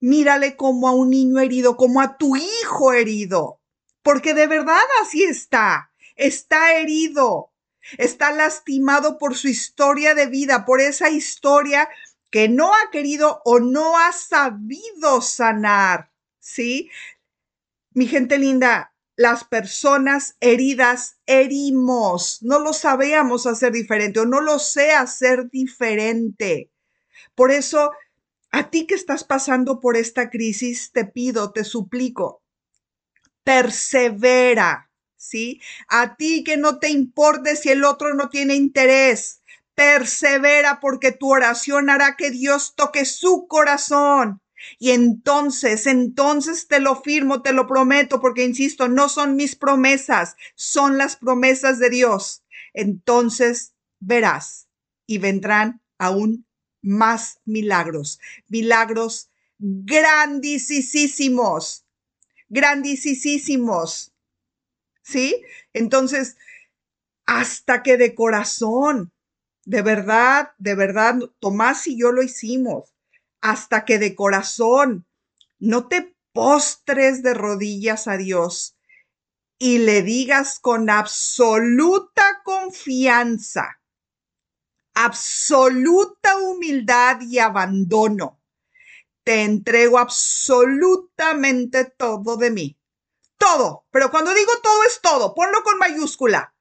Mírale 0.00 0.56
como 0.56 0.88
a 0.88 0.92
un 0.92 1.10
niño 1.10 1.38
herido, 1.38 1.76
como 1.76 2.00
a 2.00 2.16
tu 2.16 2.36
hijo 2.36 2.92
herido, 2.92 3.60
porque 4.02 4.34
de 4.34 4.46
verdad 4.46 4.82
así 5.02 5.22
está. 5.22 5.90
Está 6.16 6.78
herido, 6.78 7.52
Está 7.98 8.32
lastimado 8.32 9.18
por 9.18 9.36
su 9.36 9.48
historia 9.48 10.14
de 10.14 10.26
vida, 10.26 10.64
por 10.64 10.80
esa 10.80 11.10
historia 11.10 11.88
que 12.30 12.48
no 12.48 12.74
ha 12.74 12.90
querido 12.90 13.42
o 13.44 13.60
no 13.60 13.98
ha 13.98 14.12
sabido 14.12 15.20
sanar. 15.20 16.10
¿Sí? 16.40 16.90
Mi 17.92 18.06
gente 18.06 18.38
linda, 18.38 18.94
las 19.16 19.44
personas 19.44 20.36
heridas 20.40 21.18
herimos, 21.26 22.42
no 22.42 22.58
lo 22.58 22.72
sabíamos 22.72 23.46
hacer 23.46 23.72
diferente 23.72 24.20
o 24.20 24.26
no 24.26 24.40
lo 24.40 24.58
sé 24.58 24.90
hacer 24.90 25.48
diferente. 25.50 26.72
Por 27.34 27.52
eso, 27.52 27.92
a 28.50 28.70
ti 28.70 28.86
que 28.86 28.94
estás 28.94 29.24
pasando 29.24 29.80
por 29.80 29.96
esta 29.96 30.30
crisis, 30.30 30.90
te 30.92 31.04
pido, 31.04 31.52
te 31.52 31.64
suplico, 31.64 32.42
persevera, 33.44 34.83
¿sí? 35.28 35.60
A 35.88 36.16
ti 36.16 36.44
que 36.44 36.56
no 36.56 36.78
te 36.78 36.90
importe 36.90 37.56
si 37.56 37.70
el 37.70 37.84
otro 37.84 38.14
no 38.14 38.28
tiene 38.28 38.54
interés, 38.54 39.42
persevera 39.74 40.80
porque 40.80 41.12
tu 41.12 41.32
oración 41.32 41.90
hará 41.90 42.16
que 42.16 42.30
Dios 42.30 42.74
toque 42.76 43.04
su 43.04 43.46
corazón. 43.48 44.40
Y 44.78 44.90
entonces, 44.90 45.86
entonces 45.86 46.68
te 46.68 46.80
lo 46.80 47.02
firmo, 47.02 47.42
te 47.42 47.52
lo 47.52 47.66
prometo, 47.66 48.20
porque 48.20 48.44
insisto, 48.44 48.88
no 48.88 49.08
son 49.08 49.36
mis 49.36 49.56
promesas, 49.56 50.36
son 50.54 50.96
las 50.96 51.16
promesas 51.16 51.78
de 51.78 51.90
Dios. 51.90 52.44
Entonces 52.72 53.74
verás 54.00 54.68
y 55.06 55.18
vendrán 55.18 55.82
aún 55.98 56.46
más 56.80 57.40
milagros, 57.44 58.20
milagros 58.48 59.30
grandísimos, 59.58 61.84
grandísimos. 62.48 64.13
¿Sí? 65.04 65.44
Entonces, 65.74 66.36
hasta 67.26 67.82
que 67.82 67.96
de 67.96 68.14
corazón, 68.14 69.12
de 69.64 69.82
verdad, 69.82 70.52
de 70.58 70.74
verdad, 70.74 71.18
Tomás 71.38 71.86
y 71.86 71.98
yo 71.98 72.10
lo 72.10 72.22
hicimos 72.22 72.94
hasta 73.40 73.84
que 73.84 73.98
de 73.98 74.14
corazón 74.14 75.06
no 75.58 75.88
te 75.88 76.16
postres 76.32 77.22
de 77.22 77.34
rodillas 77.34 78.08
a 78.08 78.16
Dios 78.16 78.76
y 79.58 79.78
le 79.78 80.02
digas 80.02 80.58
con 80.58 80.88
absoluta 80.90 82.42
confianza, 82.44 83.80
absoluta 84.94 86.36
humildad 86.38 87.20
y 87.20 87.38
abandono, 87.38 88.40
te 89.22 89.42
entrego 89.42 89.98
absolutamente 89.98 91.84
todo 91.84 92.36
de 92.36 92.50
mí. 92.50 92.78
Todo, 93.44 93.84
pero 93.90 94.10
cuando 94.10 94.32
digo 94.32 94.52
todo 94.62 94.84
es 94.84 95.02
todo, 95.02 95.34
ponlo 95.34 95.62
con 95.62 95.76
mayúscula, 95.76 96.54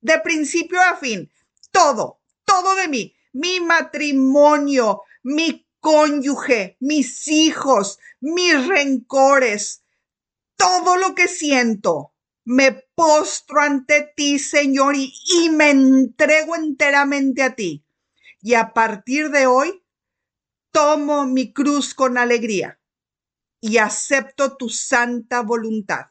de 0.00 0.18
principio 0.20 0.80
a 0.80 0.96
fin, 0.96 1.30
todo, 1.70 2.22
todo 2.46 2.74
de 2.74 2.88
mí, 2.88 3.14
mi 3.34 3.60
matrimonio, 3.60 5.02
mi 5.22 5.68
cónyuge, 5.78 6.78
mis 6.80 7.28
hijos, 7.28 7.98
mis 8.18 8.66
rencores, 8.66 9.84
todo 10.56 10.96
lo 10.96 11.14
que 11.14 11.28
siento. 11.28 12.14
Me 12.46 12.72
postro 12.94 13.60
ante 13.60 14.10
ti, 14.16 14.38
Señor, 14.38 14.96
y, 14.96 15.12
y 15.42 15.50
me 15.50 15.68
entrego 15.68 16.56
enteramente 16.56 17.42
a 17.42 17.54
ti. 17.54 17.84
Y 18.40 18.54
a 18.54 18.72
partir 18.72 19.28
de 19.28 19.46
hoy, 19.46 19.84
tomo 20.70 21.26
mi 21.26 21.52
cruz 21.52 21.92
con 21.92 22.16
alegría 22.16 22.80
y 23.66 23.78
acepto 23.78 24.56
tu 24.56 24.68
santa 24.68 25.42
voluntad. 25.42 26.06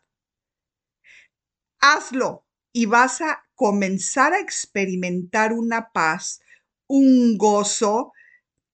Hazlo 1.80 2.46
y 2.74 2.86
vas 2.86 3.22
a 3.22 3.46
comenzar 3.56 4.34
a 4.34 4.40
experimentar 4.40 5.54
una 5.54 5.92
paz, 5.92 6.42
un 6.88 7.38
gozo, 7.38 8.12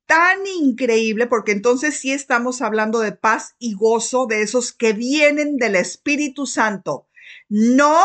tan 0.07 0.39
increíble, 0.45 1.27
porque 1.27 1.51
entonces 1.51 1.97
sí 1.97 2.11
estamos 2.11 2.61
hablando 2.61 2.99
de 2.99 3.11
paz 3.11 3.55
y 3.59 3.75
gozo 3.75 4.25
de 4.25 4.41
esos 4.41 4.73
que 4.73 4.93
vienen 4.93 5.57
del 5.57 5.75
Espíritu 5.75 6.47
Santo, 6.47 7.07
no 7.47 8.03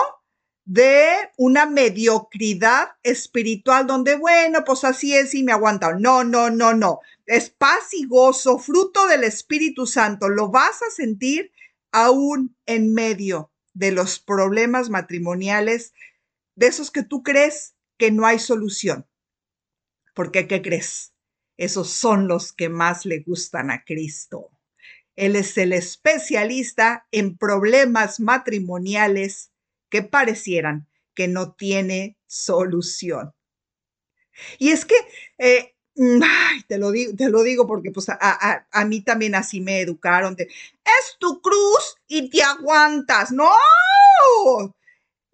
de 0.66 1.06
una 1.36 1.64
mediocridad 1.64 2.88
espiritual 3.04 3.86
donde, 3.86 4.16
bueno, 4.16 4.64
pues 4.66 4.82
así 4.82 5.14
es 5.14 5.32
y 5.34 5.44
me 5.44 5.52
aguantan. 5.52 6.02
No, 6.02 6.24
no, 6.24 6.50
no, 6.50 6.74
no. 6.74 6.98
Es 7.24 7.50
paz 7.50 7.92
y 7.92 8.04
gozo, 8.06 8.58
fruto 8.58 9.06
del 9.06 9.22
Espíritu 9.22 9.86
Santo. 9.86 10.28
Lo 10.28 10.50
vas 10.50 10.82
a 10.82 10.90
sentir 10.90 11.52
aún 11.92 12.56
en 12.66 12.92
medio 12.92 13.52
de 13.74 13.92
los 13.92 14.18
problemas 14.18 14.90
matrimoniales, 14.90 15.94
de 16.56 16.66
esos 16.66 16.90
que 16.90 17.04
tú 17.04 17.22
crees 17.22 17.76
que 17.96 18.10
no 18.10 18.26
hay 18.26 18.40
solución. 18.40 19.06
Porque, 20.14 20.48
¿qué 20.48 20.62
crees? 20.62 21.12
Esos 21.56 21.90
son 21.90 22.26
los 22.26 22.52
que 22.52 22.68
más 22.68 23.06
le 23.06 23.20
gustan 23.20 23.70
a 23.70 23.84
Cristo. 23.84 24.50
Él 25.14 25.36
es 25.36 25.56
el 25.58 25.72
especialista 25.72 27.06
en 27.12 27.38
problemas 27.38 28.18
matrimoniales 28.18 29.52
que 29.88 30.02
parecieran 30.02 30.88
que 31.14 31.28
no 31.28 31.54
tiene 31.54 32.18
solución. 32.26 33.34
Y 34.58 34.70
es 34.70 34.84
que, 34.84 34.96
eh, 35.38 35.74
mm, 35.94 36.20
te, 36.68 36.78
lo 36.78 36.90
digo, 36.90 37.12
te 37.16 37.30
lo 37.30 37.42
digo 37.42 37.66
porque 37.66 37.90
pues 37.90 38.08
a, 38.10 38.66
a 38.70 38.84
mí 38.84 39.00
también 39.00 39.34
así 39.34 39.60
me 39.60 39.80
educaron. 39.80 40.36
De, 40.36 40.44
es 40.44 41.16
tu 41.18 41.40
cruz 41.40 41.96
y 42.06 42.28
te 42.30 42.42
aguantas. 42.42 43.32
No, 43.32 43.50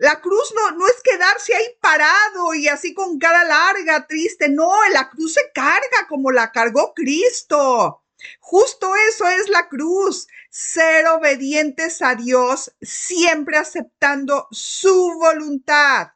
la 0.02 0.20
cruz 0.20 0.52
no, 0.56 0.72
no 0.72 0.86
es 0.88 1.00
quedarse 1.02 1.54
ahí 1.54 1.64
parado 1.80 2.54
y 2.54 2.66
así 2.66 2.92
con 2.92 3.20
cara 3.20 3.44
larga, 3.44 4.06
triste. 4.08 4.48
No, 4.48 4.72
la 4.92 5.08
cruz 5.08 5.34
se 5.34 5.52
carga 5.54 6.08
como 6.08 6.32
la 6.32 6.50
cargó 6.50 6.92
Cristo. 6.92 8.01
Justo 8.40 8.92
eso 9.10 9.26
es 9.28 9.48
la 9.48 9.68
cruz, 9.68 10.28
ser 10.50 11.06
obedientes 11.06 12.02
a 12.02 12.14
Dios, 12.14 12.72
siempre 12.80 13.56
aceptando 13.56 14.48
su 14.50 15.14
voluntad. 15.18 16.08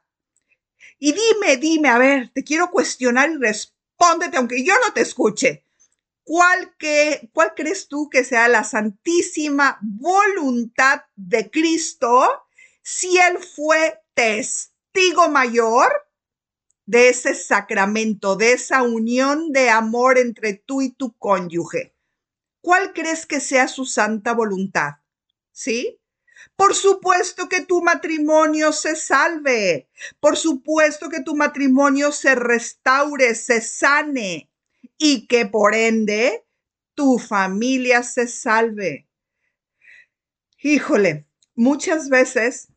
Y 0.99 1.13
dime, 1.13 1.57
dime, 1.57 1.89
a 1.89 1.97
ver, 1.97 2.31
te 2.33 2.43
quiero 2.43 2.69
cuestionar 2.71 3.29
y 3.29 3.37
respóndete, 3.37 4.37
aunque 4.37 4.63
yo 4.63 4.73
no 4.85 4.93
te 4.93 5.01
escuche. 5.01 5.63
¿Cuál, 6.23 6.75
que, 6.77 7.29
¿Cuál 7.33 7.53
crees 7.55 7.87
tú 7.87 8.09
que 8.09 8.23
sea 8.23 8.47
la 8.47 8.63
santísima 8.63 9.79
voluntad 9.81 11.01
de 11.15 11.49
Cristo 11.49 12.27
si 12.81 13.17
Él 13.17 13.39
fue 13.39 14.01
testigo 14.13 15.29
mayor 15.29 16.07
de 16.87 17.09
ese 17.09 17.35
sacramento, 17.35 18.35
de 18.37 18.53
esa 18.53 18.81
unión 18.81 19.51
de 19.51 19.69
amor 19.69 20.17
entre 20.17 20.53
tú 20.53 20.81
y 20.81 20.89
tu 20.89 21.15
cónyuge. 21.17 21.93
¿Cuál 22.67 22.91
crees 22.91 23.25
que 23.25 23.39
sea 23.39 23.69
su 23.69 23.85
santa 23.85 24.33
voluntad? 24.33 24.95
¿Sí? 25.53 26.01
Por 26.57 26.75
supuesto 26.75 27.47
que 27.47 27.61
tu 27.61 27.81
matrimonio 27.81 28.73
se 28.73 28.97
salve. 28.97 29.87
Por 30.19 30.35
supuesto 30.35 31.07
que 31.07 31.21
tu 31.21 31.33
matrimonio 31.33 32.11
se 32.11 32.35
restaure, 32.35 33.35
se 33.35 33.61
sane 33.61 34.51
y 34.97 35.27
que 35.27 35.45
por 35.45 35.75
ende 35.75 36.43
tu 36.93 37.19
familia 37.19 38.03
se 38.03 38.27
salve. 38.27 39.07
Híjole, 40.61 41.25
muchas 41.55 42.09
veces 42.09 42.67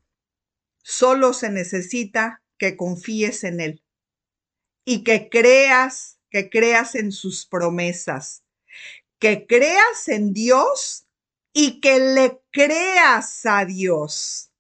Solo 0.85 1.33
se 1.33 1.51
necesita 1.51 2.45
que 2.59 2.77
confíes 2.77 3.43
en 3.43 3.59
Él 3.59 3.83
y 4.85 5.03
que 5.03 5.29
creas, 5.29 6.21
que 6.31 6.49
creas 6.49 6.95
en 6.95 7.11
sus 7.11 7.45
promesas, 7.45 8.45
que 9.21 9.47
creas 9.47 10.09
en 10.09 10.33
Dios 10.33 11.07
y 11.53 11.81
que 11.81 12.01
le 12.01 12.41
creas 12.51 13.45
a 13.45 13.65
Dios. 13.65 14.51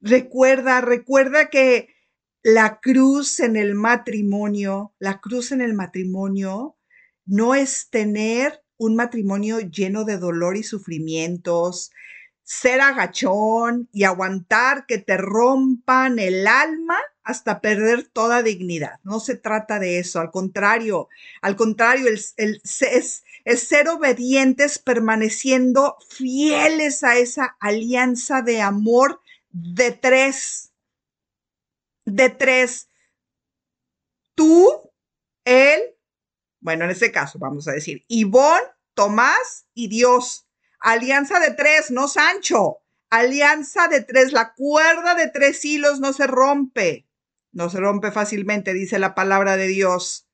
Recuerda, 0.00 0.80
recuerda 0.80 1.50
que 1.50 1.94
la 2.42 2.80
cruz 2.80 3.38
en 3.40 3.56
el 3.56 3.74
matrimonio, 3.74 4.94
la 4.98 5.20
cruz 5.20 5.52
en 5.52 5.60
el 5.60 5.74
matrimonio 5.74 6.78
no 7.26 7.54
es 7.54 7.90
tener 7.90 8.64
un 8.78 8.96
matrimonio 8.96 9.60
lleno 9.60 10.04
de 10.04 10.16
dolor 10.16 10.56
y 10.56 10.62
sufrimientos, 10.62 11.90
ser 12.50 12.80
agachón 12.80 13.88
y 13.92 14.02
aguantar 14.02 14.84
que 14.86 14.98
te 14.98 15.16
rompan 15.16 16.18
el 16.18 16.48
alma 16.48 16.98
hasta 17.22 17.60
perder 17.60 18.08
toda 18.08 18.42
dignidad. 18.42 18.98
No 19.04 19.20
se 19.20 19.36
trata 19.36 19.78
de 19.78 20.00
eso, 20.00 20.18
al 20.18 20.32
contrario, 20.32 21.08
al 21.42 21.54
contrario, 21.54 22.08
el, 22.08 22.60
es, 22.64 23.24
ser 23.44 23.88
obedientes 23.88 24.80
permaneciendo 24.80 25.96
fieles 26.08 27.04
a 27.04 27.16
esa 27.18 27.56
alianza 27.60 28.42
de 28.42 28.60
amor 28.62 29.20
de 29.50 29.92
tres, 29.92 30.72
de 32.04 32.30
tres. 32.30 32.88
Tú, 34.34 34.90
él, 35.44 35.80
bueno, 36.58 36.84
en 36.84 36.90
este 36.90 37.12
caso 37.12 37.38
vamos 37.38 37.68
a 37.68 37.72
decir, 37.72 38.04
Ivonne, 38.08 38.66
Tomás 38.94 39.66
y 39.72 39.86
Dios 39.86 40.48
Alianza 40.80 41.38
de 41.40 41.52
tres, 41.52 41.90
no 41.90 42.08
Sancho. 42.08 42.78
Alianza 43.10 43.88
de 43.88 44.02
tres, 44.02 44.32
la 44.32 44.54
cuerda 44.54 45.14
de 45.14 45.28
tres 45.28 45.64
hilos 45.64 46.00
no 46.00 46.12
se 46.12 46.26
rompe. 46.26 47.06
no 47.52 47.68
se 47.68 47.80
rompe 47.80 48.12
fácilmente, 48.12 48.72
dice 48.72 48.98
la 48.98 49.14
palabra 49.14 49.56
de 49.56 49.66
Dios. 49.66 50.28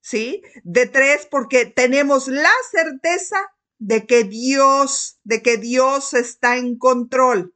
¿Sí? 0.00 0.42
De 0.64 0.86
tres, 0.86 1.26
porque 1.30 1.66
tenemos 1.66 2.26
la 2.26 2.52
certeza 2.70 3.38
de 3.78 4.06
que 4.06 4.24
Dios, 4.24 5.20
de 5.24 5.42
que 5.42 5.58
Dios 5.58 6.14
está 6.14 6.56
en 6.56 6.78
control. 6.78 7.54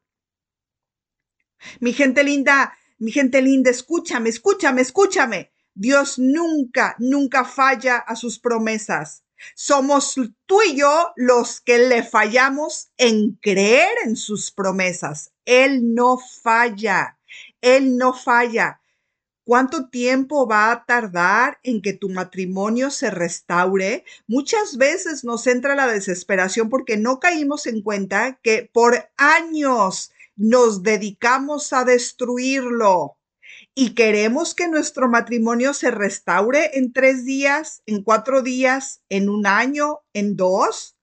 Mi 1.81 1.95
gente 1.95 2.23
linda, 2.23 2.77
mi 2.99 3.13
gente 3.13 3.41
linda, 3.41 3.71
escúchame, 3.71 4.29
escúchame, 4.29 4.83
escúchame. 4.83 5.53
Dios 5.75 6.19
nunca, 6.19 6.95
nunca 6.99 7.45
falla 7.45 7.97
a 7.97 8.15
sus 8.15 8.39
promesas. 8.39 9.24
Somos 9.55 10.15
tú 10.47 10.63
y 10.63 10.77
yo 10.77 11.13
los 11.17 11.61
que 11.61 11.79
le 11.79 12.03
fallamos 12.03 12.91
en 12.97 13.33
creer 13.43 13.91
en 14.05 14.17
sus 14.17 14.51
promesas. 14.51 15.33
Él 15.45 15.95
no 15.95 16.19
falla. 16.19 17.19
Él 17.61 17.97
no 17.97 18.13
falla. 18.13 18.81
¿Cuánto 19.47 19.91
tiempo 19.91 20.49
va 20.49 20.73
a 20.73 20.87
tardar 20.87 21.59
en 21.63 21.83
que 21.83 21.93
tu 21.93 22.09
matrimonio 22.09 22.91
se 22.91 23.11
restaure? 23.11 24.05
Muchas 24.27 24.79
veces 24.79 25.23
nos 25.23 25.47
entra 25.47 25.75
la 25.75 25.87
desesperación 25.87 26.71
porque 26.71 26.97
no 26.97 27.21
caímos 27.21 27.67
en 27.67 27.83
cuenta 27.83 28.39
que 28.43 28.71
por 28.73 29.11
años 29.19 30.13
nos 30.35 30.83
dedicamos 30.83 31.75
a 31.75 31.85
destruirlo 31.85 33.19
y 33.75 33.95
queremos 33.95 34.55
que 34.55 34.69
nuestro 34.69 35.09
matrimonio 35.09 35.75
se 35.75 35.91
restaure 35.91 36.79
en 36.79 36.93
tres 36.93 37.25
días, 37.25 37.83
en 37.87 38.03
cuatro 38.03 38.43
días, 38.43 39.03
en 39.09 39.29
un 39.29 39.47
año, 39.47 40.01
en 40.13 40.37
dos. 40.37 40.97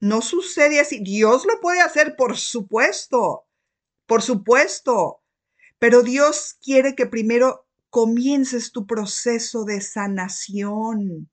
No 0.00 0.22
sucede 0.22 0.80
así. 0.80 1.00
Dios 1.02 1.44
lo 1.46 1.60
puede 1.60 1.80
hacer, 1.80 2.16
por 2.16 2.36
supuesto, 2.36 3.46
por 4.06 4.22
supuesto 4.22 5.24
pero 5.84 6.02
Dios 6.02 6.56
quiere 6.62 6.94
que 6.94 7.04
primero 7.04 7.66
comiences 7.90 8.72
tu 8.72 8.86
proceso 8.86 9.64
de 9.64 9.82
sanación 9.82 11.30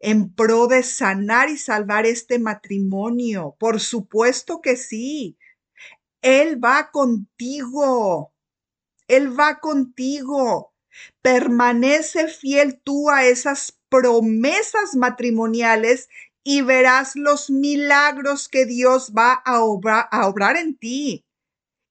en 0.00 0.34
pro 0.34 0.66
de 0.66 0.82
sanar 0.82 1.48
y 1.48 1.56
salvar 1.56 2.04
este 2.04 2.38
matrimonio. 2.38 3.56
Por 3.58 3.80
supuesto 3.80 4.60
que 4.60 4.76
sí. 4.76 5.38
Él 6.20 6.62
va 6.62 6.90
contigo. 6.90 8.29
Él 9.10 9.38
va 9.38 9.60
contigo. 9.60 10.72
Permanece 11.22 12.28
fiel 12.28 12.80
tú 12.82 13.10
a 13.10 13.24
esas 13.24 13.78
promesas 13.88 14.94
matrimoniales 14.94 16.08
y 16.42 16.62
verás 16.62 17.16
los 17.16 17.50
milagros 17.50 18.48
que 18.48 18.64
Dios 18.64 19.12
va 19.16 19.34
a 19.34 19.62
obrar, 19.62 20.56
en 20.56 20.76
ti. 20.76 21.26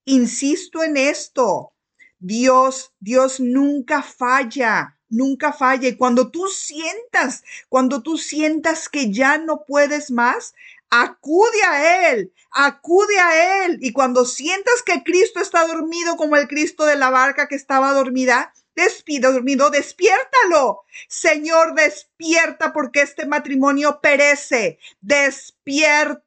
Insisto 0.06 0.84
en 0.84 0.98
esto. 0.98 1.74
Dios, 2.20 2.94
Dios 3.00 3.40
nunca 3.40 4.02
falla, 4.02 4.98
nunca 5.08 5.54
falla. 5.54 5.88
Y 5.88 5.98
cuando 5.98 6.32
tú 6.32 6.48
sientas, 6.48 7.44
cuando 7.70 8.02
tú 8.02 8.18
sientas 8.18 8.90
que 8.90 9.12
ya 9.12 9.38
no 9.38 9.66
puedes 9.66 10.10
más, 10.10 10.56
acude 10.90 11.62
a 11.68 12.12
Él, 12.12 12.34
acude 12.52 13.20
a 13.20 13.66
Él. 13.66 13.78
Y 13.82 13.92
cuando 13.94 14.26
sientas 14.26 14.82
que 14.86 15.04
Cristo 15.04 15.40
está 15.40 15.66
dormido 15.68 16.18
como 16.18 16.36
el 16.36 16.48
Cristo 16.48 16.86
de 16.86 16.96
la 16.96 17.10
barca 17.10 17.48
que 17.48 17.56
estaba 17.56 17.94
dormida, 17.94 18.54
despido, 18.76 19.32
dormido, 19.32 19.70
despiértalo. 19.70 20.82
Señor, 21.08 21.76
despierta 21.76 22.74
porque 22.74 23.02
este 23.02 23.26
matrimonio 23.26 24.00
perece. 24.02 24.80
Despiértalo 25.02 26.20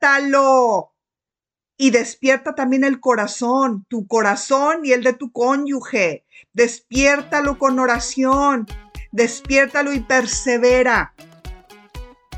y 1.76 1.90
despierta 1.90 2.54
también 2.54 2.84
el 2.84 3.00
corazón, 3.00 3.86
tu 3.88 4.06
corazón 4.06 4.84
y 4.84 4.92
el 4.92 5.02
de 5.02 5.14
tu 5.14 5.32
cónyuge. 5.32 6.24
Despiértalo 6.52 7.58
con 7.58 7.80
oración, 7.80 8.68
despiértalo 9.10 9.92
y 9.92 10.00
persevera. 10.00 11.14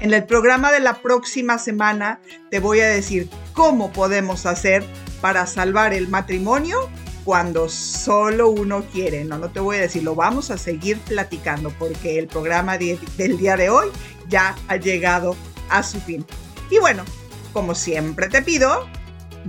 En 0.01 0.13
el 0.13 0.25
programa 0.25 0.73
de 0.73 0.81
la 0.81 0.95
próxima 0.95 1.59
semana 1.59 2.21
te 2.51 2.59
voy 2.59 2.81
a 2.81 2.89
decir 2.89 3.29
cómo 3.53 3.93
podemos 3.93 4.47
hacer 4.47 4.85
para 5.21 5.47
salvar 5.47 5.95
el 5.95 6.09
matrimonio 6.09 6.91
cuando 7.25 7.69
solo 7.69 8.51
uno 8.51 8.85
quiere. 8.93 9.25
No, 9.25 9.39
no 9.39 9.51
te 9.51 9.61
voy 9.61 9.77
a 9.77 9.81
decir, 9.81 10.03
lo 10.03 10.15
vamos 10.15 10.51
a 10.51 10.59
seguir 10.59 10.99
platicando 10.99 11.71
porque 11.79 12.19
el 12.19 12.27
programa 12.27 12.77
del 12.77 13.39
día 13.39 13.57
de 13.57 13.71
hoy 13.71 13.89
ya 14.29 14.55
ha 14.69 14.77
llegado 14.77 15.37
a 15.71 15.83
su 15.83 16.01
fin. 16.01 16.27
Y 16.71 16.79
bueno, 16.79 17.05
como 17.53 17.75
siempre 17.75 18.29
te 18.29 18.43
pido, 18.43 18.87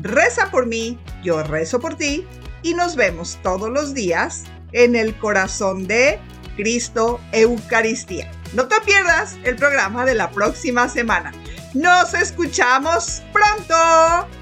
Reza 0.01 0.51
por 0.51 0.65
mí, 0.65 0.97
yo 1.23 1.41
rezo 1.43 1.79
por 1.79 1.95
ti 1.95 2.25
y 2.61 2.73
nos 2.73 2.95
vemos 2.95 3.39
todos 3.41 3.69
los 3.69 3.93
días 3.93 4.43
en 4.73 4.95
el 4.95 5.17
corazón 5.17 5.87
de 5.87 6.19
Cristo 6.57 7.19
Eucaristía. 7.31 8.29
No 8.55 8.69
te 8.69 8.79
pierdas 8.81 9.37
el 9.43 9.57
programa 9.57 10.05
de 10.05 10.15
la 10.15 10.31
próxima 10.31 10.87
semana. 10.87 11.33
Nos 11.73 12.13
escuchamos 12.13 13.21
pronto. 13.33 13.75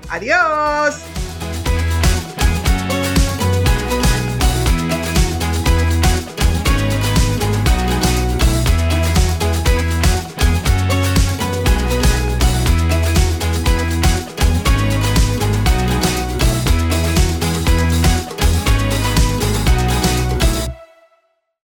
Adiós. 0.08 1.23